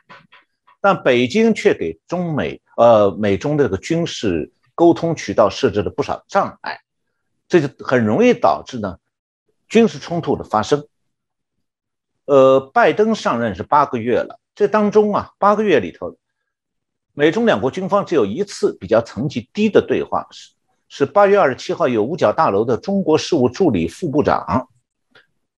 [0.80, 6.80] 但北京却给中美呃美中这个军事沟通渠道设置了不少障碍，
[7.48, 8.96] 这就很容易导致呢
[9.68, 10.84] 军事冲突的发生。
[12.24, 14.40] 呃，拜登上任是八个月了。
[14.54, 16.16] 这当中啊，八个月里头，
[17.14, 20.52] 美中两国军方只有一次比较层级低的对话，是
[20.88, 24.68] 是八月二十七号，有五角大楼的中国事务助理副部长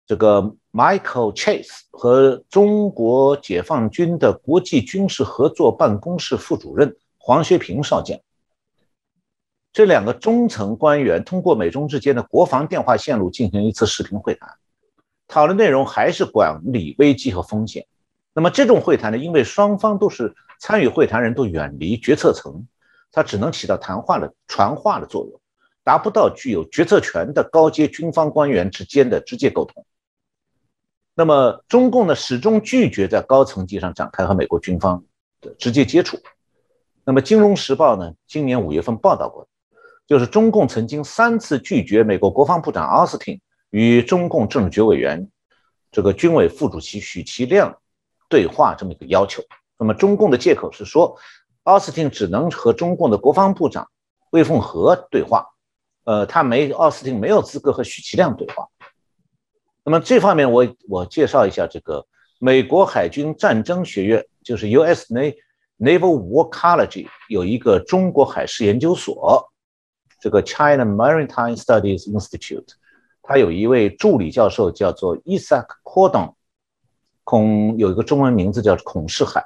[0.05, 0.41] 这个
[0.73, 8.19] Michael Chase 和中国解放军的国际军事合作办公室副主任黄学平少将，
[9.71, 14.49] 这两个中层官员通过美中之间的国防电话线路进行一次视频会谈，
[15.27, 17.85] 讨论内容还是管理危机和风险。
[18.33, 22.65] 那么这种会谈呢，因为双方都是参与会谈人都远离决策层，
[23.11, 25.41] 它只能起到谈话的传话的作用，
[25.83, 29.85] 达不到具有决策权的高阶军方官员之间的直接沟通。
[31.13, 35.03] 那么中共呢，始终拒绝在高层级上展开和美国军方
[35.41, 36.17] 的直接接触。
[37.03, 39.45] 那么《金融时报》呢，今年五月份报道过，
[40.07, 43.41] 就是中共曾经三次拒绝美国国防部长奥斯汀
[43.71, 45.29] 与中共政治局委员、
[45.91, 47.77] 这个军委副主席许其亮
[48.31, 49.43] 对话这么一个要求。
[49.77, 51.15] 那么中共的借口是说，
[51.63, 53.87] 奥斯汀只能和中共的国防部长
[54.31, 55.45] 魏凤和对话，
[56.05, 58.67] 呃，他没奥斯汀没有资格和许其亮对话。
[59.83, 62.05] 那么这方面我我介绍一下这个
[62.39, 65.13] 美国海军战争学院，就是 U.S.
[65.79, 69.51] Naval War College 有一个中国海事研究所，
[70.19, 72.67] 这个 China Maritime Studies Institute，
[73.23, 76.35] 它有一位助理教授叫做 Isaac Cordon，
[77.23, 79.43] 孔有一个中文名字叫孔世海，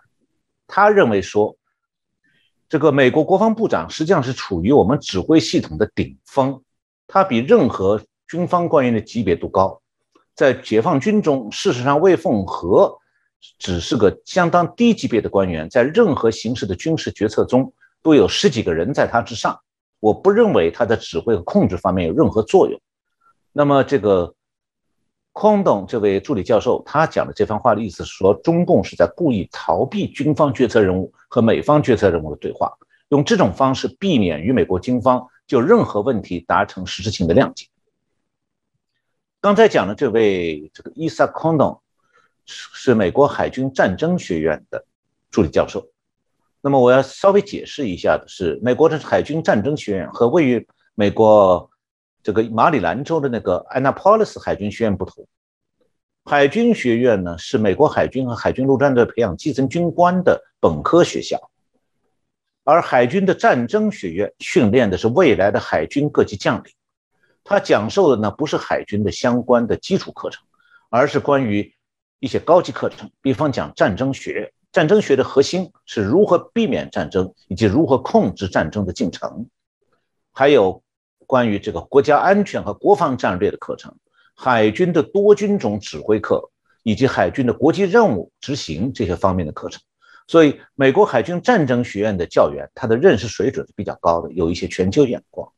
[0.67, 1.55] 他认为说，
[2.69, 6.61] 这个美国国防部长实际上是处于我们指挥系统的顶峰，
[7.07, 9.81] 他比任何军方官员的级别都高。
[10.33, 12.99] 在解放军中，事实上，魏凤和
[13.59, 19.59] 只是个相当低级别的官员，在任何形式的军事决策中，都有十几个人在他之上。
[19.99, 22.79] 我不认为他在指挥和控制方面有任何作用。
[23.51, 24.35] 那么，这个
[25.35, 32.71] 空洞这位助理教授他讲的这番话的意思是说，中共是在故意逃避军方决策人物和美方决策人物的对话，
[33.09, 37.67] 用这种方式避免与美国军方就任何问题达成实质性的谅解。
[39.41, 41.81] 刚才讲的这位这个伊萨康东
[42.45, 44.85] 是是美国海军战争学院的
[45.29, 45.85] 助理教授。
[46.61, 51.69] 那么我要稍微解释一下的是，美国的海军战争学院和位于美国
[52.25, 55.27] 这个马里兰州的那个安纳波利斯海军学院不同。
[56.23, 61.51] 海军学院呢是美国海军和海军陆战队培养基层军官的本科学校，
[62.63, 66.73] 而海军的战争学院训练的是未来的海军各级将领。
[67.43, 70.43] 他讲授的呢不是海军的相关的基础课程，
[70.89, 71.75] 而是关于
[72.19, 74.51] 一些高级课程，比方讲战争学。
[74.71, 79.47] 战争学的核心是如何避免战争以及如何控制战争的进程，
[80.33, 80.81] 还有
[81.27, 83.95] 关于这个国家安全和国防战略的课程，
[84.35, 86.49] 海军的多军种指挥课
[86.83, 89.81] 以及海军的国际任务执行这些方面的课程。
[90.27, 95.51] 所以，美国海军战争学院的教员，他的认识水准是比较高的，有一些全球眼光。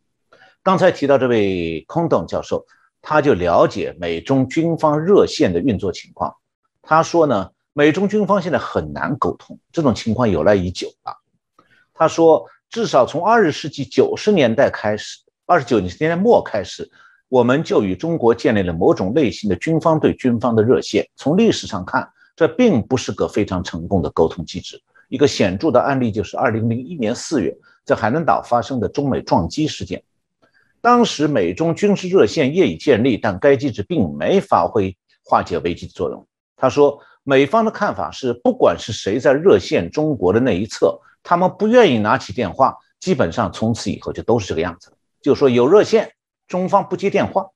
[0.62, 2.66] 刚才提到这位空洞教授，
[3.02, 6.36] 他就了解美中军方热线的运作情况。
[6.82, 11.16] 他说呢，美中军方现在很难沟通，这种情况有来已久了。
[11.94, 16.92] 他说，至少从二十世纪九十年代开始，二十九年代末开始，
[17.30, 21.08] 我们就与中国建立了某种类型的军方对军方的热线。
[21.16, 22.06] 从历史上看，
[22.36, 24.78] 这并不是个非常成功的沟通机制。
[25.08, 27.56] 一个显著的案例就是二零零一年四月
[27.86, 30.04] 在海南岛发生的中美撞击事件。
[30.82, 36.28] 当时美中军事热线业已建立，但该机制并没发挥化解危机的作用。
[36.58, 44.92] 他说，美方的看法是，不管是谁在热线中国的那一侧，他们不愿意拿起电话，基本上从此以后就都是这个样子。
[45.22, 46.14] 就说有热线，
[46.48, 47.50] 中方不接电话，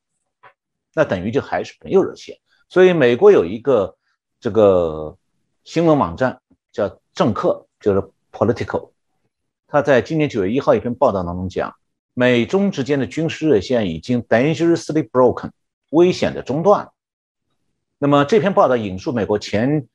[0.94, 2.38] 那等于就还是没有热线。
[2.70, 3.96] 所以美国有一个
[4.40, 5.18] 这个
[5.64, 6.40] 新闻网站
[6.72, 8.92] 叫政客，就是 Political，
[9.68, 11.76] 他在今年九月一号一篇报道当中讲。
[12.14, 15.50] 美中之间的军事热线已经 dangerously broken，
[15.92, 16.90] 危险的中断。
[17.98, 19.88] 那么这篇报道引述美国前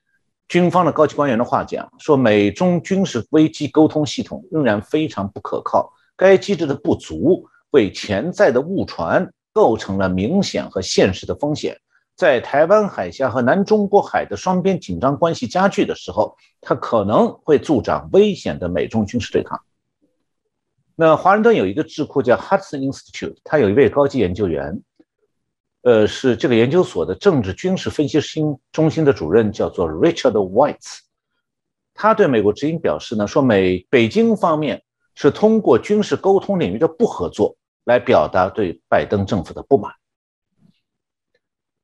[0.48, 7.46] 军方的高级官员的话讲，说美中军事危机沟通系统仍然非常不可靠，该机制的不足
[7.76, 11.76] 为潜在的误传构成了明显和现实的风险。
[12.14, 19.60] 在台湾海峡和南中国海的双边紧张关系加剧的时候，它可能会助长危险的美中军事对抗。
[20.94, 24.80] 那华盛顿有一个智库叫 Hudson Institute，他有一位高级研究员，
[25.82, 31.00] 呃，是这个研究所的政治军事分析心中心的主任，叫做 Richard White。
[31.92, 34.82] 他对美国之音表示呢，说美北京方面
[35.14, 37.54] 是通过军事沟通领域的不合作
[37.86, 39.92] 来表达对拜登政府的不满。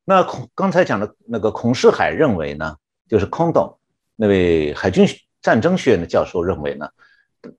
[0.03, 2.75] 那孔刚才讲的那个孔世海认为呢，
[3.07, 3.79] 就是空洞
[4.17, 5.07] 那位海军
[5.41, 6.89] 战争学院的教授认为呢。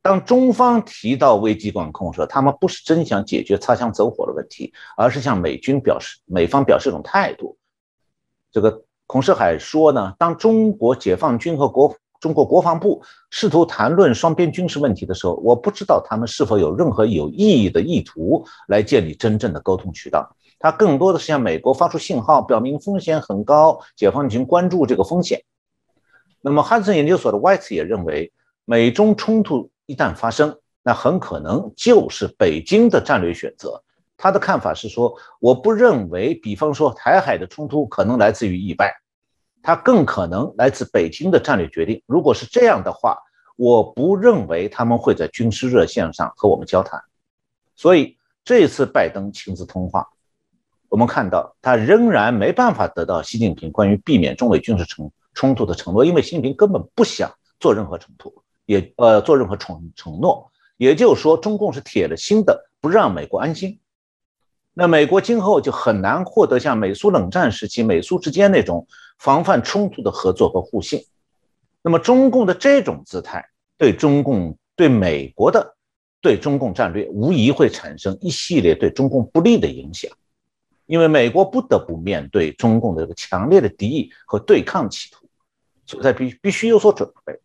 [0.03, 7.57] 当中方提到危机管控时，他们不是真想解决擦枪走火的问题，而是向美军表示美方表示一种态度。
[8.53, 20.35] 这个孔世海说呢，当中国解放军和国中国国防部试图谈论双边军事问题的时候，我不知道他们是否有任何有意义的意图来建立真正的沟通渠道。
[20.59, 25.43] 他更多的是向美国发出信号，表明风险很高，解放军关注这个风险。
[26.41, 28.33] 那么汉森研究所的 White 也认为，
[28.64, 29.70] 美中冲突。
[29.85, 33.83] 一旦发生，那很可能就是北京的战略选择。
[34.16, 38.91] 他的看法是说，我不认为，比方说台海的冲突可能来自于意外，
[39.64, 42.02] 它更可能来自北京的战略决定。
[42.04, 43.16] 如果是这样的话，
[43.56, 47.02] 我不认为他们会在军事热线上和我们交谈。
[47.74, 50.06] 所以这次拜登亲自通话，
[50.90, 58.30] 我们看到他仍然没办法得到习近平关于避免中美军事冲冲突的承诺，因为习近平根本不想做任何冲突，
[58.66, 60.50] 也呃做任何承承诺。
[60.76, 63.80] 也就是说，中共是铁了心的不让美国安心。
[64.74, 68.88] 那美国今后就很难获得像美苏冷战时期美苏之间那种
[69.18, 71.04] 防范冲突的合作和互信。
[71.82, 73.44] 那么，中共的这种姿态
[73.76, 75.76] 对中共、对美国的、
[76.20, 80.10] 对中共战略，无疑会产生一系列对中共不利的影响。
[80.86, 85.26] 因为美国不得不面对中共的这个强烈的敌意和对抗企图，
[85.86, 87.38] 所以必必须有所准备。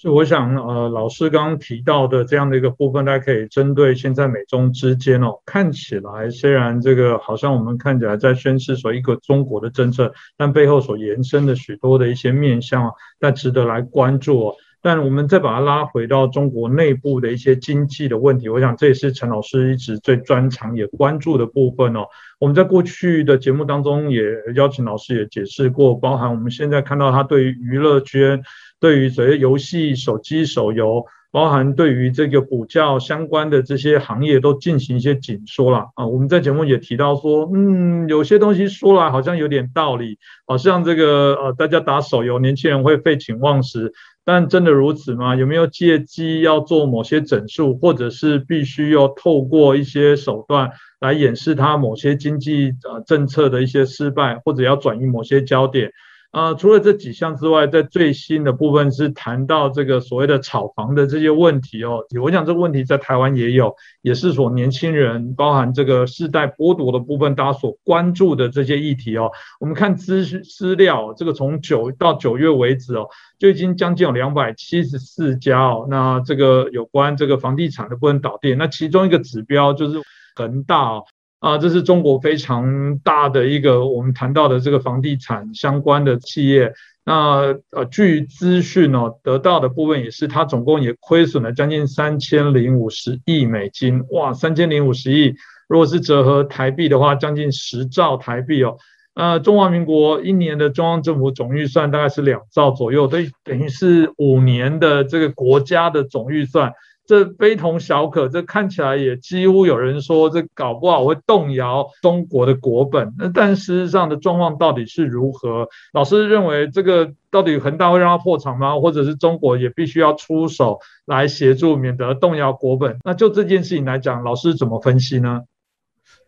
[0.00, 14.54] 就我想，呃，老师刚刚提到的这样的一个部分，大家可以针对现在美中之间哦，看起来虽然这个好像我们看起来在宣示说一个中国的政策，但背后所延伸的许多的一些面向，但值得来关注哦。
[14.80, 22.06] 但我们再把它拉回到中国内部的一些经济的问题，我想这也是陈老师一直最专长也关注的部分哦。
[22.38, 24.22] 我们在过去的节目当中也
[24.54, 28.42] 邀请老师也解释过，包含我们现在看到他对于娱乐圈。
[28.80, 36.06] 对于这些游戏、手机、手游，包含对于这个补教相关的这些行业，都进行一些紧缩了啊。
[36.06, 43.92] 我们在节目也提到说，嗯，有些东西说来好像有点道理，好像这个呃，大家打手游，年轻人会废寝忘食，
[44.24, 45.36] 但真的如此吗？
[45.36, 55.92] 有没有借机要做某些整数，或者是必须要透过一些手段来掩饰它某些经济呃政策的一些失败，或者要转移某些焦点？
[56.30, 62.04] 啊，除了这几项之外，在最新的部分是谈到这个所谓的炒房的这些问题哦。
[62.22, 69.28] 我想这个问题在台湾也有，也是所年轻人包含这个世代剥夺的部分，大家所关注的这些议题哦。
[69.58, 75.88] 我们看资资料，这个从九到九月为止哦，就已经将近有两百七十四家哦。
[75.90, 80.00] 那这个有关这个房地产的部分导电，那其中一个指标就是
[80.36, 81.02] 恒大。
[81.40, 86.72] 啊，这是中国非常大的一个我们谈到的这个房地产相关的企业。
[87.02, 94.04] 那呃，据资讯哦得到的部分也是，它总共也亏损了将近三千零五十亿美金。
[94.10, 95.34] 哇，三千零五十亿，
[95.66, 98.76] 如果是折合台币的话，将近十兆台币哦。
[99.14, 106.74] 呃，中华民国一年的中央政府总预算大概是两兆左右，等等于是五年的这个国家的总预算。
[107.06, 113.12] 这非同小可，这看起来也几乎有人说，这搞不好会动摇中国的国本。
[113.18, 115.68] 那但事实上的状况到底是如何？
[115.92, 118.78] 老师认为这个到底恒大会让它破产吗？
[118.78, 122.98] 或者是中国也必须要出手来协助，免得动摇国本？
[123.02, 125.40] 那就这件事情来讲，老师怎么分析呢？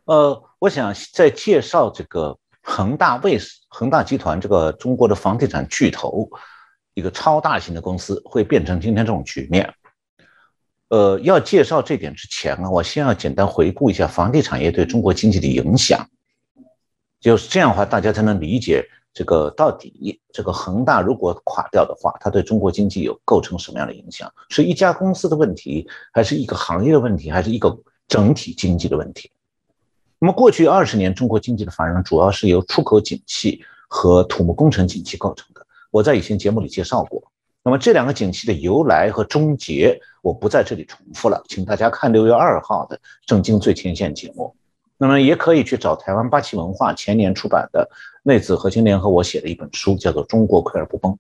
[0.07, 6.29] 呃，我想在介绍这个恒大为恒大集团这个中国的房地产巨头，
[6.95, 9.73] 一个超大型的公司会变成今天这种局面。
[10.93, 16.07] 呃，要介绍这点之前呢，我先要简单回顾一下房地产业对中国经济的影响。
[17.19, 18.85] 就是这样的话，大家才能理解
[19.15, 24.31] 这个到底这个恒大如果垮掉的话，它对中国经济有构成什么样的影响？
[24.51, 27.75] 是一家公司的问题，还是一个行业的问题，还是一个
[28.07, 29.31] 整体经济的问题？
[30.19, 35.67] 那么过去二十年，中国经济的繁荣主要是由出口景气和土木工程景气构成的。
[35.91, 37.32] 我在以前节目里介绍过。
[37.65, 44.57] 那么这两个景气的由来和终结，我不在这里重复了，请大家看六月二号的《正经最前线》节目。
[44.99, 47.89] 那么也可以去找台湾八旗文化前年出版的
[48.23, 51.13] 内子核心联合我写的一本书，叫做《中国溃而不崩》。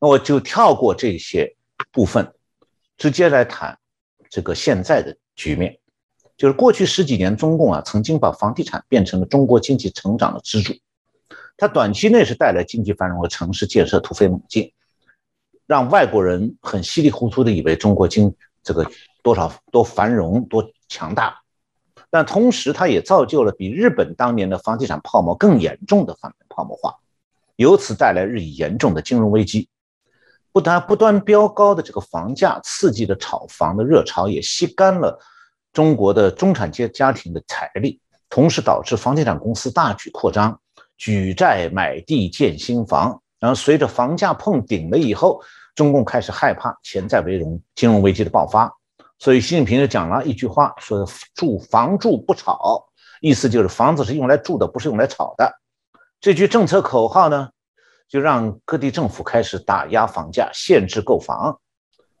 [0.00, 1.56] 那我就跳过这些
[1.92, 2.32] 部分，
[2.96, 3.78] 直接来谈
[4.28, 5.78] 这个现在的局面，
[6.36, 10.74] 就是过去十几年，中共啊曾经把房地产变成了中国经济成长的支柱，
[11.56, 14.72] 它短期内是带来经济繁荣和城市建设突飞猛进。
[15.70, 18.84] 让外国人很稀里糊涂的以为中国经这个
[19.22, 21.42] 多少多繁荣多强大，
[22.10, 26.96] 但同时它也造就了比日本当年的房地产泡沫更严重的房泡沫化，
[27.54, 29.68] 由此带来日益严重的金融危机。
[30.50, 35.20] 不但不断飙高的这个房价刺激的炒房的热潮，也吸干了
[35.72, 40.60] 中国的中产阶家庭的财力，同时导致房地产公司大举扩张，
[40.96, 45.40] 举债买地建新房，然后随着房价碰顶了以后。
[45.74, 48.70] 中共开始害怕钱在为荣、金融危机的爆发，
[49.18, 52.86] 所以习近平就讲了一句话，说“住房住不炒”，
[53.20, 55.60] 意思就是房子是用来住的，不是用来炒的。
[56.20, 57.48] 这句政策口号呢，
[58.08, 61.58] 就让各地政府开始打压房价、限制购房。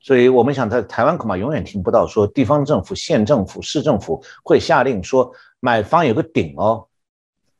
[0.02, 5.30] 所以我们想，在台湾恐怕永远听不到说地方政府、县政府、市政府会下令说
[5.60, 6.86] 买房有个顶哦，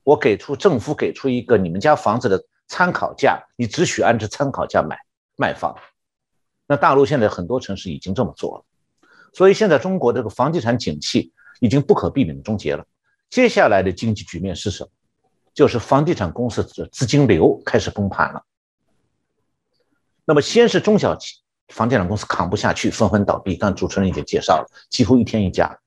[0.04, 4.96] 我给出政府给出一个你们家房子的参考价，你只许按照参考价买
[5.40, 5.74] 卖房。
[6.66, 8.64] 那大陆现在很多城市已经这么做了，
[9.32, 12.84] 所以现在中国这个房地产景气已经不可避免的终结了。
[13.30, 14.90] 接下来的经济局面是什么？
[15.54, 18.44] 就是房地产公司的资金流开始崩盘了。
[20.26, 21.38] 那么先是中小企
[21.68, 23.56] 房地产公司扛不下去，纷纷倒闭。
[23.56, 25.80] 刚主持人已经介绍了，几乎一天一家。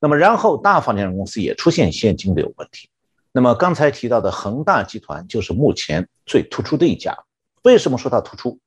[0.00, 2.88] 那么然后大房地产公司也出现现金流问题。
[3.32, 7.14] 那么刚才提到的恒大集团就是目前最突出的一家。
[7.62, 8.58] 为什么说它突出？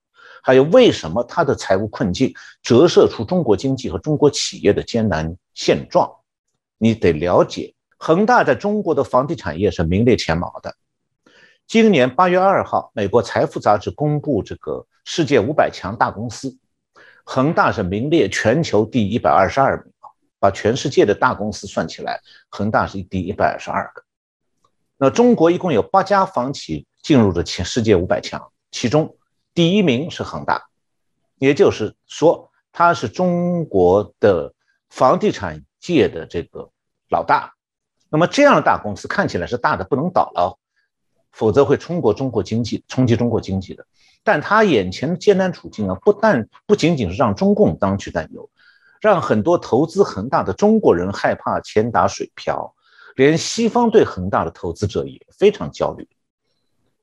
[0.44, 6.10] 还有为什么它的财务困境折射出中国经济和中国企业的艰难现状？
[6.78, 10.76] 你得了解，恒大在中国的房地产业是名列前茅的。
[11.68, 16.58] 今年八月二号，美国财富杂志公布这个世界五百强大公司，
[17.26, 20.08] 恒大是名列全球第一百二十二名啊！
[20.40, 24.04] 把全世界的大公司算起来，恒大是第一百二十二个。
[24.98, 29.18] 那中国一共有八家房企进入了前世界五百强，其中。
[29.58, 30.68] 第一名是恒大，
[31.40, 34.54] 也就是说，他是中国的
[34.88, 36.70] 房地产界的这个
[37.10, 37.56] 老大。
[38.08, 40.60] 那么这样的大公司看起来是大的不能倒了，
[41.32, 43.84] 否则会冲过中国经济，冲击中国经济的。
[44.24, 48.48] 但他眼前的艰难处境啊，不但不仅仅是让中共当局担忧，
[49.02, 52.76] 让很多投资恒大的中国人害怕钱打水漂，
[53.16, 56.08] 连西方对恒大的投资者也非常焦虑。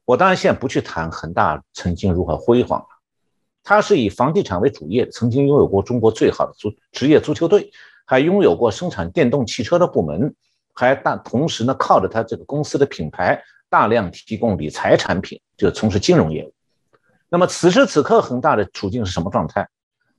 [0.05, 2.87] 我当然现在不去谈恒大曾经如何辉煌了，
[3.63, 7.71] 它是以房地产为主业，曾经拥有过中国最好的足职业足球队，
[8.05, 10.35] 还拥有过生产电动汽车的部门，
[10.75, 16.53] 还大同时呢靠着它这个公司的品牌，大量提供理财产品，就从事金融业务。
[17.31, 19.67] 那么此时此刻恒大的处境是什么状态？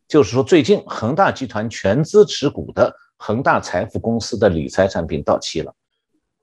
[0.08, 5.72] 就是说最近恒大集团全资持股的恒大财富公司的理财产品到期了，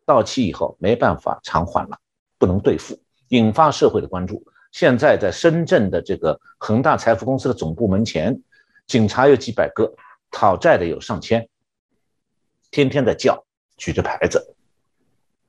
[0.07, 1.99] 到期以后没办法偿还了，
[2.39, 2.97] 不能兑付。
[3.33, 4.43] 引发社会的关注。
[4.73, 8.39] 现在在深圳的这个恒大财富公司的总部门前，
[8.87, 9.93] 警察有几百个，
[10.31, 11.49] 讨债的有上千，
[12.71, 13.45] 天天在叫，
[13.77, 14.55] 举着牌子。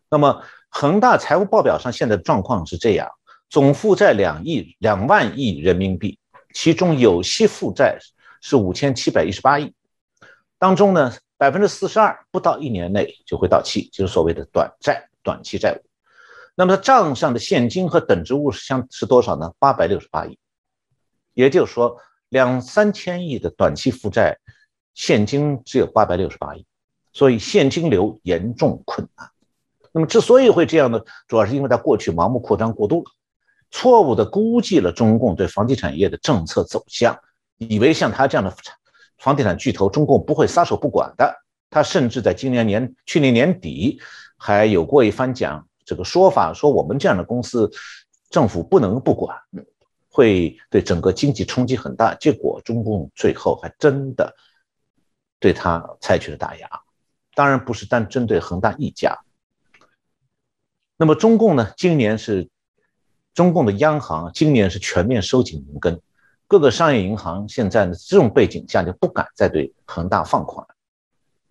[0.10, 3.10] 那么恒大财务报表上现在的状况是这样：
[3.50, 6.20] 总负债两亿两万亿人民币，
[6.54, 7.98] 其中有息负债
[8.42, 9.74] 是五千七百一十八亿，
[10.58, 15.93] 当中呢百分之四十二不到一年内就会到期，就是所谓的短债、短期债务。
[16.56, 19.51] 那么，账上的现金和等值物是相是多少呢？
[19.58, 20.38] 八百六十八亿，
[21.34, 21.97] 也就是说，
[22.30, 24.38] 两三千亿的短期负债，
[24.93, 26.64] 现金只有八百六十八亿，
[27.12, 29.28] 所以现金流严重困难。
[29.91, 33.12] 那么，之所以会这样呢，主要是因为它过去盲目扩张过度了，
[33.72, 37.18] 错误的估计了中共对房地产业的政策走向，
[37.58, 38.56] 以为像他这样的
[39.18, 41.36] 房地产巨头，中共不会撒手不管的。
[41.72, 43.99] 他甚至在今年年去年年底
[44.38, 45.68] 还有过一番讲。
[45.86, 47.72] 这个说法说我们这样的公司，
[48.30, 49.38] 政府不能不管，
[50.10, 52.16] 会对整个经济冲击很大。
[52.16, 54.36] 结果中共最后还真的
[55.40, 56.68] 对他采取了打压，
[57.36, 59.20] 当然不是单针对恒大一家。
[60.98, 61.74] 那么中共呢？
[61.76, 62.50] 今年是
[63.34, 66.02] 中共的央行今年是全面收紧银根，
[66.48, 70.66] 各个商业银行现在呢这种背景下就不敢再对恒大放款。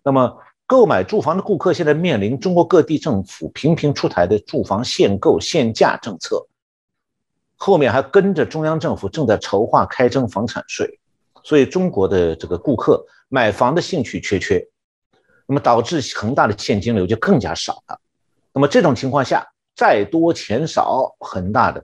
[0.03, 0.37] 那么。
[0.65, 6.47] 购买住房的顾客现在面临中国各地政府频频出台的住房限购限价政策，
[7.55, 10.99] 后面还跟着中央政府正在筹划开征房产税，
[11.43, 14.65] 所以中国的这个顾客买房的兴趣缺缺，
[15.45, 17.99] 那么导致恒大的现金流就更加少了。
[18.53, 19.45] 那么这种情况下，
[19.75, 21.83] 债多钱少，恒大的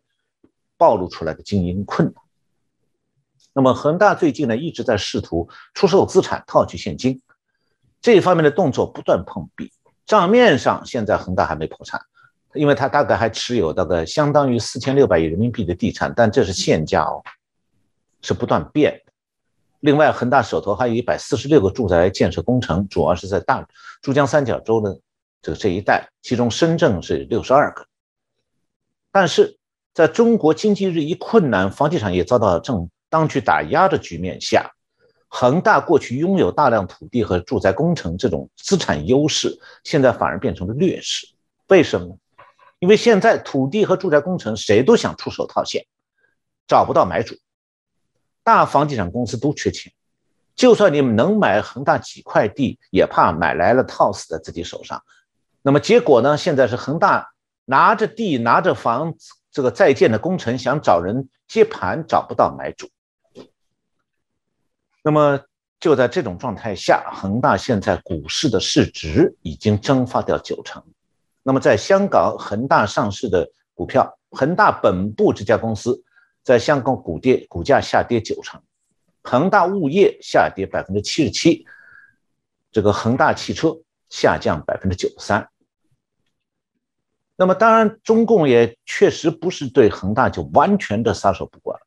[0.77, 2.23] 暴露出来的经营困难。
[3.51, 7.21] 那么恒大最近呢一直在试图出售资产套取现金。
[8.01, 9.71] 这一方面的动作不断碰壁，
[10.05, 12.01] 账面上现在恒大还没破产，
[12.53, 17.21] 因为他大概还持有大概相当于四千六百亿人民币的地产，但这是现价哦，
[18.21, 19.01] 是不断变。
[19.81, 23.67] 另外，恒大手头还有一百四十六个住宅建设工程，主要是在大
[24.01, 24.99] 珠江三角洲的
[25.41, 27.85] 这这一带，其中深圳是六十二个。
[29.11, 29.57] 但是，
[29.93, 34.71] 在中国经济日益困难、房地产业遭到政当局打压的局面下。
[35.29, 41.27] 恒大过去拥有大量土地和住宅工程这种资产优势，现在反而变成了劣势。
[41.67, 42.17] 为什么？
[42.79, 45.85] 因为现在土地和住宅工程谁都想出手套现，
[46.67, 47.35] 找不到买主，
[48.43, 49.93] 大房地产公司都缺钱，
[50.55, 55.03] 就算你们能买恒大几块地，也怕买来了套死在自己手上。
[55.61, 56.37] 那么结果呢？
[56.37, 57.31] 现在是恒大
[57.65, 62.89] 拿着地、拿着房子，这个在建的工程想找人接盘，找不到买主。
[65.01, 65.39] 那么
[65.79, 70.83] 就在这种状态下，恒大现在股市的市值已经蒸发掉九成。
[71.43, 76.03] 那么在香港恒大上市的股票，恒大本部这家公司
[76.43, 78.61] 在香港股跌，股价下跌九成。
[79.23, 81.65] 恒大物业下跌百分之七十七，
[82.71, 83.77] 这个恒大汽车
[84.09, 85.49] 下降百分之九十三，
[87.35, 91.79] 那么当然，中共也确实不是对恒大就完全的撒手不管，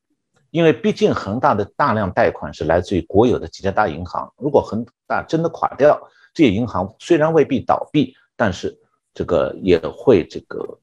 [0.52, 5.98] 因为毕竟恒大的大量贷款是来自于国有的几家大银行，如果恒大真的垮掉，
[6.34, 8.78] 这些银行虽然未必倒闭，但是
[9.14, 10.78] 这个也会这个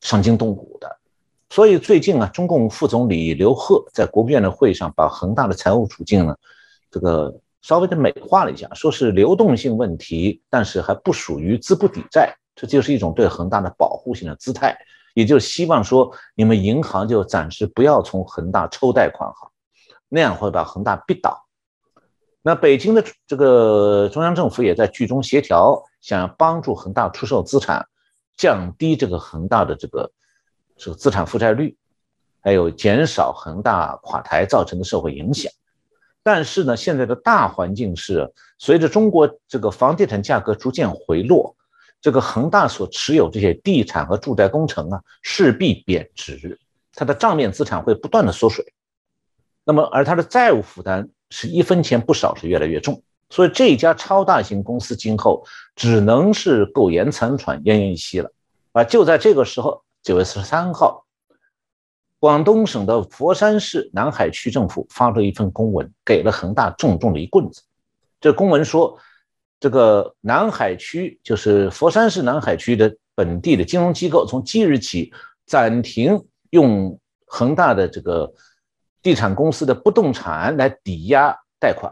[0.00, 0.98] 伤筋动骨的。
[1.50, 6.34] 所以最近啊，中共副总理刘鹤在国务院的会上把恒大的财务处境呢，
[6.90, 12.34] 这个稍微的美化了一下，说是流动性问题，但是还不属于资不抵债。
[12.54, 14.74] 这就是一种对恒大的保护性的姿态，
[15.16, 19.50] 也就希望说你们银行就暂时不要从恒大抽贷款好，
[20.10, 21.46] 那样会把恒大逼倒。
[22.42, 27.86] 那北京的这个中央政府也在剧中协调，想要帮助恒大出售资产，
[28.36, 30.12] 降低这个恒大的这个
[30.76, 31.74] 这个资产负债率，
[32.42, 35.50] 还有减少恒大垮台造成的社会影响。
[36.22, 41.55] 但是呢，现在的大环境是随着中国这个房地产价格逐渐回落。
[42.06, 46.56] 这个恒大所持有这些地产和住宅工程啊，势必贬值，
[46.94, 48.64] 它的账面资产会不断的缩水，
[49.64, 55.44] 那么而它的债务负担是一分钱不少，是越来越重，所以这一家超大型公司今后
[55.74, 58.30] 只能是苟延残喘、奄奄一息了。
[58.70, 61.06] 啊，就在这个时候，九月十三号，
[62.20, 67.62] 广东省的佛山市南海区政府发了一份公文，给了恒大重重的一棍子。
[68.20, 68.96] 这公文说。
[69.58, 75.10] 这个南海区就是佛山市南海区的本地的金融机构，从即日起
[75.46, 78.34] 暂停用恒大的这个
[79.00, 81.90] 地产公司的不动产来抵押贷款。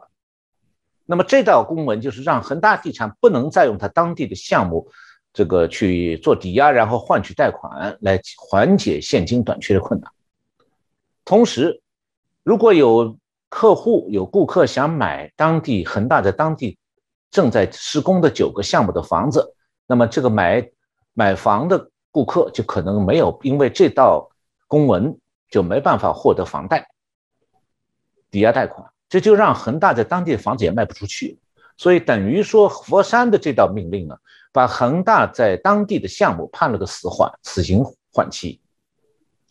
[1.07, 4.87] 那么这道公文就是让恒大地产不能再用它当地的项目
[5.33, 10.12] 这个去做抵押，然后换取贷款来缓解现金短缺的困难。
[11.25, 11.81] 同时，
[12.43, 16.77] 如果有客户有顾客想买当地恒大的当地。
[17.35, 19.57] 正在施工的九个项目的房子，
[19.89, 20.70] 那么这个买
[21.14, 24.30] 买房的顾客就可能没有，因为这道
[24.68, 25.18] 公文
[25.51, 26.87] 就没办法获得房贷、
[28.30, 31.41] 抵押贷款，这就让恒大在当地的房子也卖不出去。
[31.76, 34.16] 所以等于说，佛山的这道命令呢，
[34.53, 37.82] 把恒大在当地的项目判了个死缓、死刑
[38.12, 38.61] 缓期。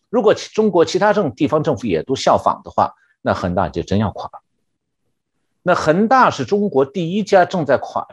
[0.10, 4.43] 如果中国其他政地方政府也都效仿的话，那恒大就真要垮了。
[5.64, 8.06] 那恒大是中国第一家正在垮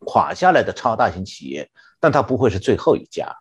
[0.00, 1.70] 垮下来的超大型企业，
[2.00, 3.36] 但它不会是最后一家，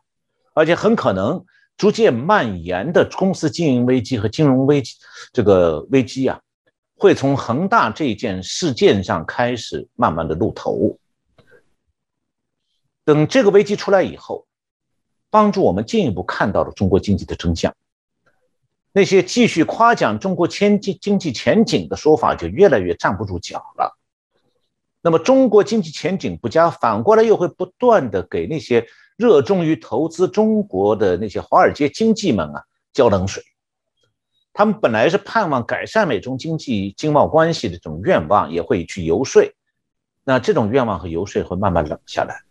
[0.54, 1.44] 而且很可能
[1.76, 4.96] 逐渐蔓延的公司经营危机和金融危机
[5.34, 6.40] 这个危机啊，
[6.96, 10.98] 会从恒大这件事件上开始慢慢的露头。
[13.04, 14.46] 等这个危机出来以后，
[15.32, 17.74] 帮助我们进一步看到了中国经济的真相。
[18.92, 23.96] 那些继续夸奖中国前经经济前景的说法就越来越站不住脚了。
[25.02, 33.44] 那么中国经济前景不佳，反过来又会不断的给那些热衷于投资中国的那些华尔街经济们啊浇冷水。
[34.52, 39.44] 他们本来是盼望改善美中经济经贸关系的这种愿望，也会去游说。
[40.24, 42.42] 那这种愿望和游说会慢慢冷下来。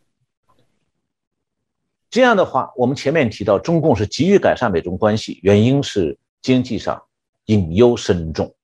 [2.09, 6.16] 这样的话，我们前面提到，中共是急于改善美中关系，原因是。
[6.43, 7.03] 经济上
[7.47, 8.55] 隐忧深重，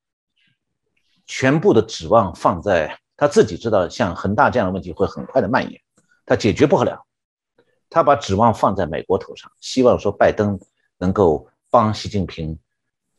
[1.26, 5.80] 全部的指望放在他自己知道，像恒大这样的问题会很快的蔓延，
[6.26, 7.04] 他解决不了，
[7.88, 10.58] 他把指望放在美国头上，希望说拜登
[10.98, 12.58] 能够帮习近平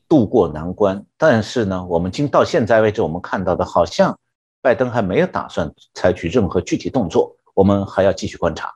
[0.07, 1.05] 渡过难关。
[1.17, 4.17] 但是呢，我们今到现在为止，我们看到的好像
[4.61, 8.73] 拜登还没有打算采取任何具体动作，我们还要继续观察。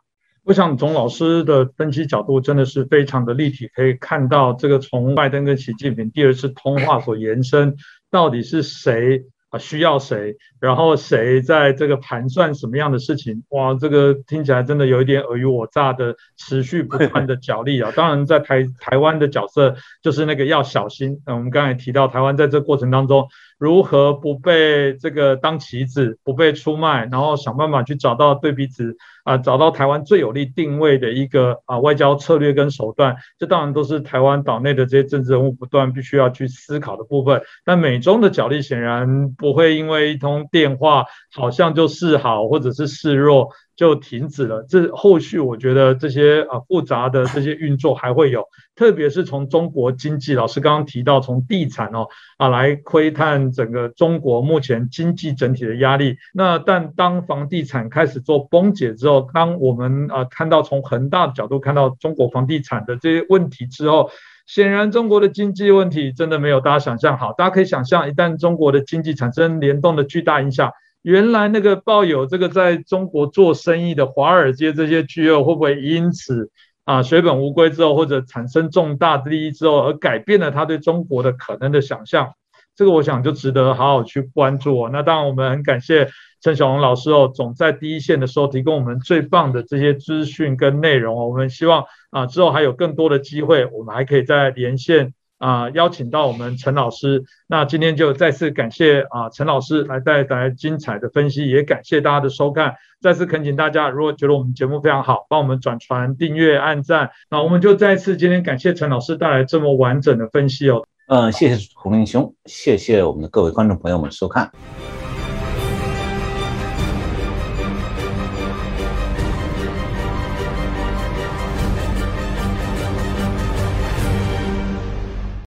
[0.50, 7.76] 我想钟老师的分析角度真的是非常的立体，可以看到这个从拜登跟习近平第二次通话所延伸，
[8.10, 13.44] 到底是谁啊需要谁，然后谁在这个盘算什么样的事情？
[13.50, 17.92] 哇，这个听起来真的有一点尔虞我诈的，持续不断的角力啊！
[17.96, 21.22] 当然，在台台湾的角色就是那个要小心。
[21.28, 23.28] 嗯，我们刚才提到台湾在这过程当中。
[23.60, 28.96] 如何不被这个当棋子，不被出卖，然后想办法去找到对彼此
[29.26, 37.42] 啊，找到台湾最有利定位的一个啊外交策略跟手段，这当然都是台湾岛内的这些政治人物不断必须要去思考的部分。
[37.66, 41.04] 但美中的角力显然不会因为一通电话
[41.36, 43.50] 好像就示好或者是示弱。
[43.80, 44.66] 就停止了。
[44.68, 48.44] 这后续我觉得这些啊复杂的这些运作还会有，
[48.76, 52.06] 特别是从中国经济，老师刚刚提到从地产哦
[52.38, 56.18] 啊来窥探整个中国目前经济整体的压力。
[56.34, 64.12] 那但当房地产开始做崩解之后，当我们啊看到从恒大的角度看到中国房地产的这些问题之后，
[64.46, 67.32] 显然中国的经济问题真的没有大家想象好。
[67.32, 70.70] 大家可以想象，一旦中国的经济产生联动的巨大影响。
[71.02, 76.52] 原来那个抱有这个在中国做生意的华尔街这些巨鳄会不会因此
[76.84, 82.34] 啊血本无归之后，或者产生重大利益之后，而改变了他对中国的可能的想象，
[82.76, 84.90] 这个我想就值得好好去关注哦。
[84.92, 86.10] 那当然我们很感谢
[86.42, 91.28] 陈小龙老师哦，总在第一线的时候提供我们最棒的这些资讯跟内容哦。
[91.28, 95.14] 我们希望啊之后还有更多的机会，我们还可以再连线。
[95.40, 102.76] 啊，邀请到我们陈老师，那今天就再次感谢啊陈老师来带来精彩的分析，也感谢大家的收看。
[103.02, 107.10] 再次恳请大家，如果觉得我们节目非常好，帮我们转传、订阅、按赞。
[107.32, 110.86] 那我们就再次今天感谢陈老师带来这么完整的分析哦。
[111.08, 114.52] 嗯，谢谢洪林兄，谢谢我们的各位观众朋友们收看。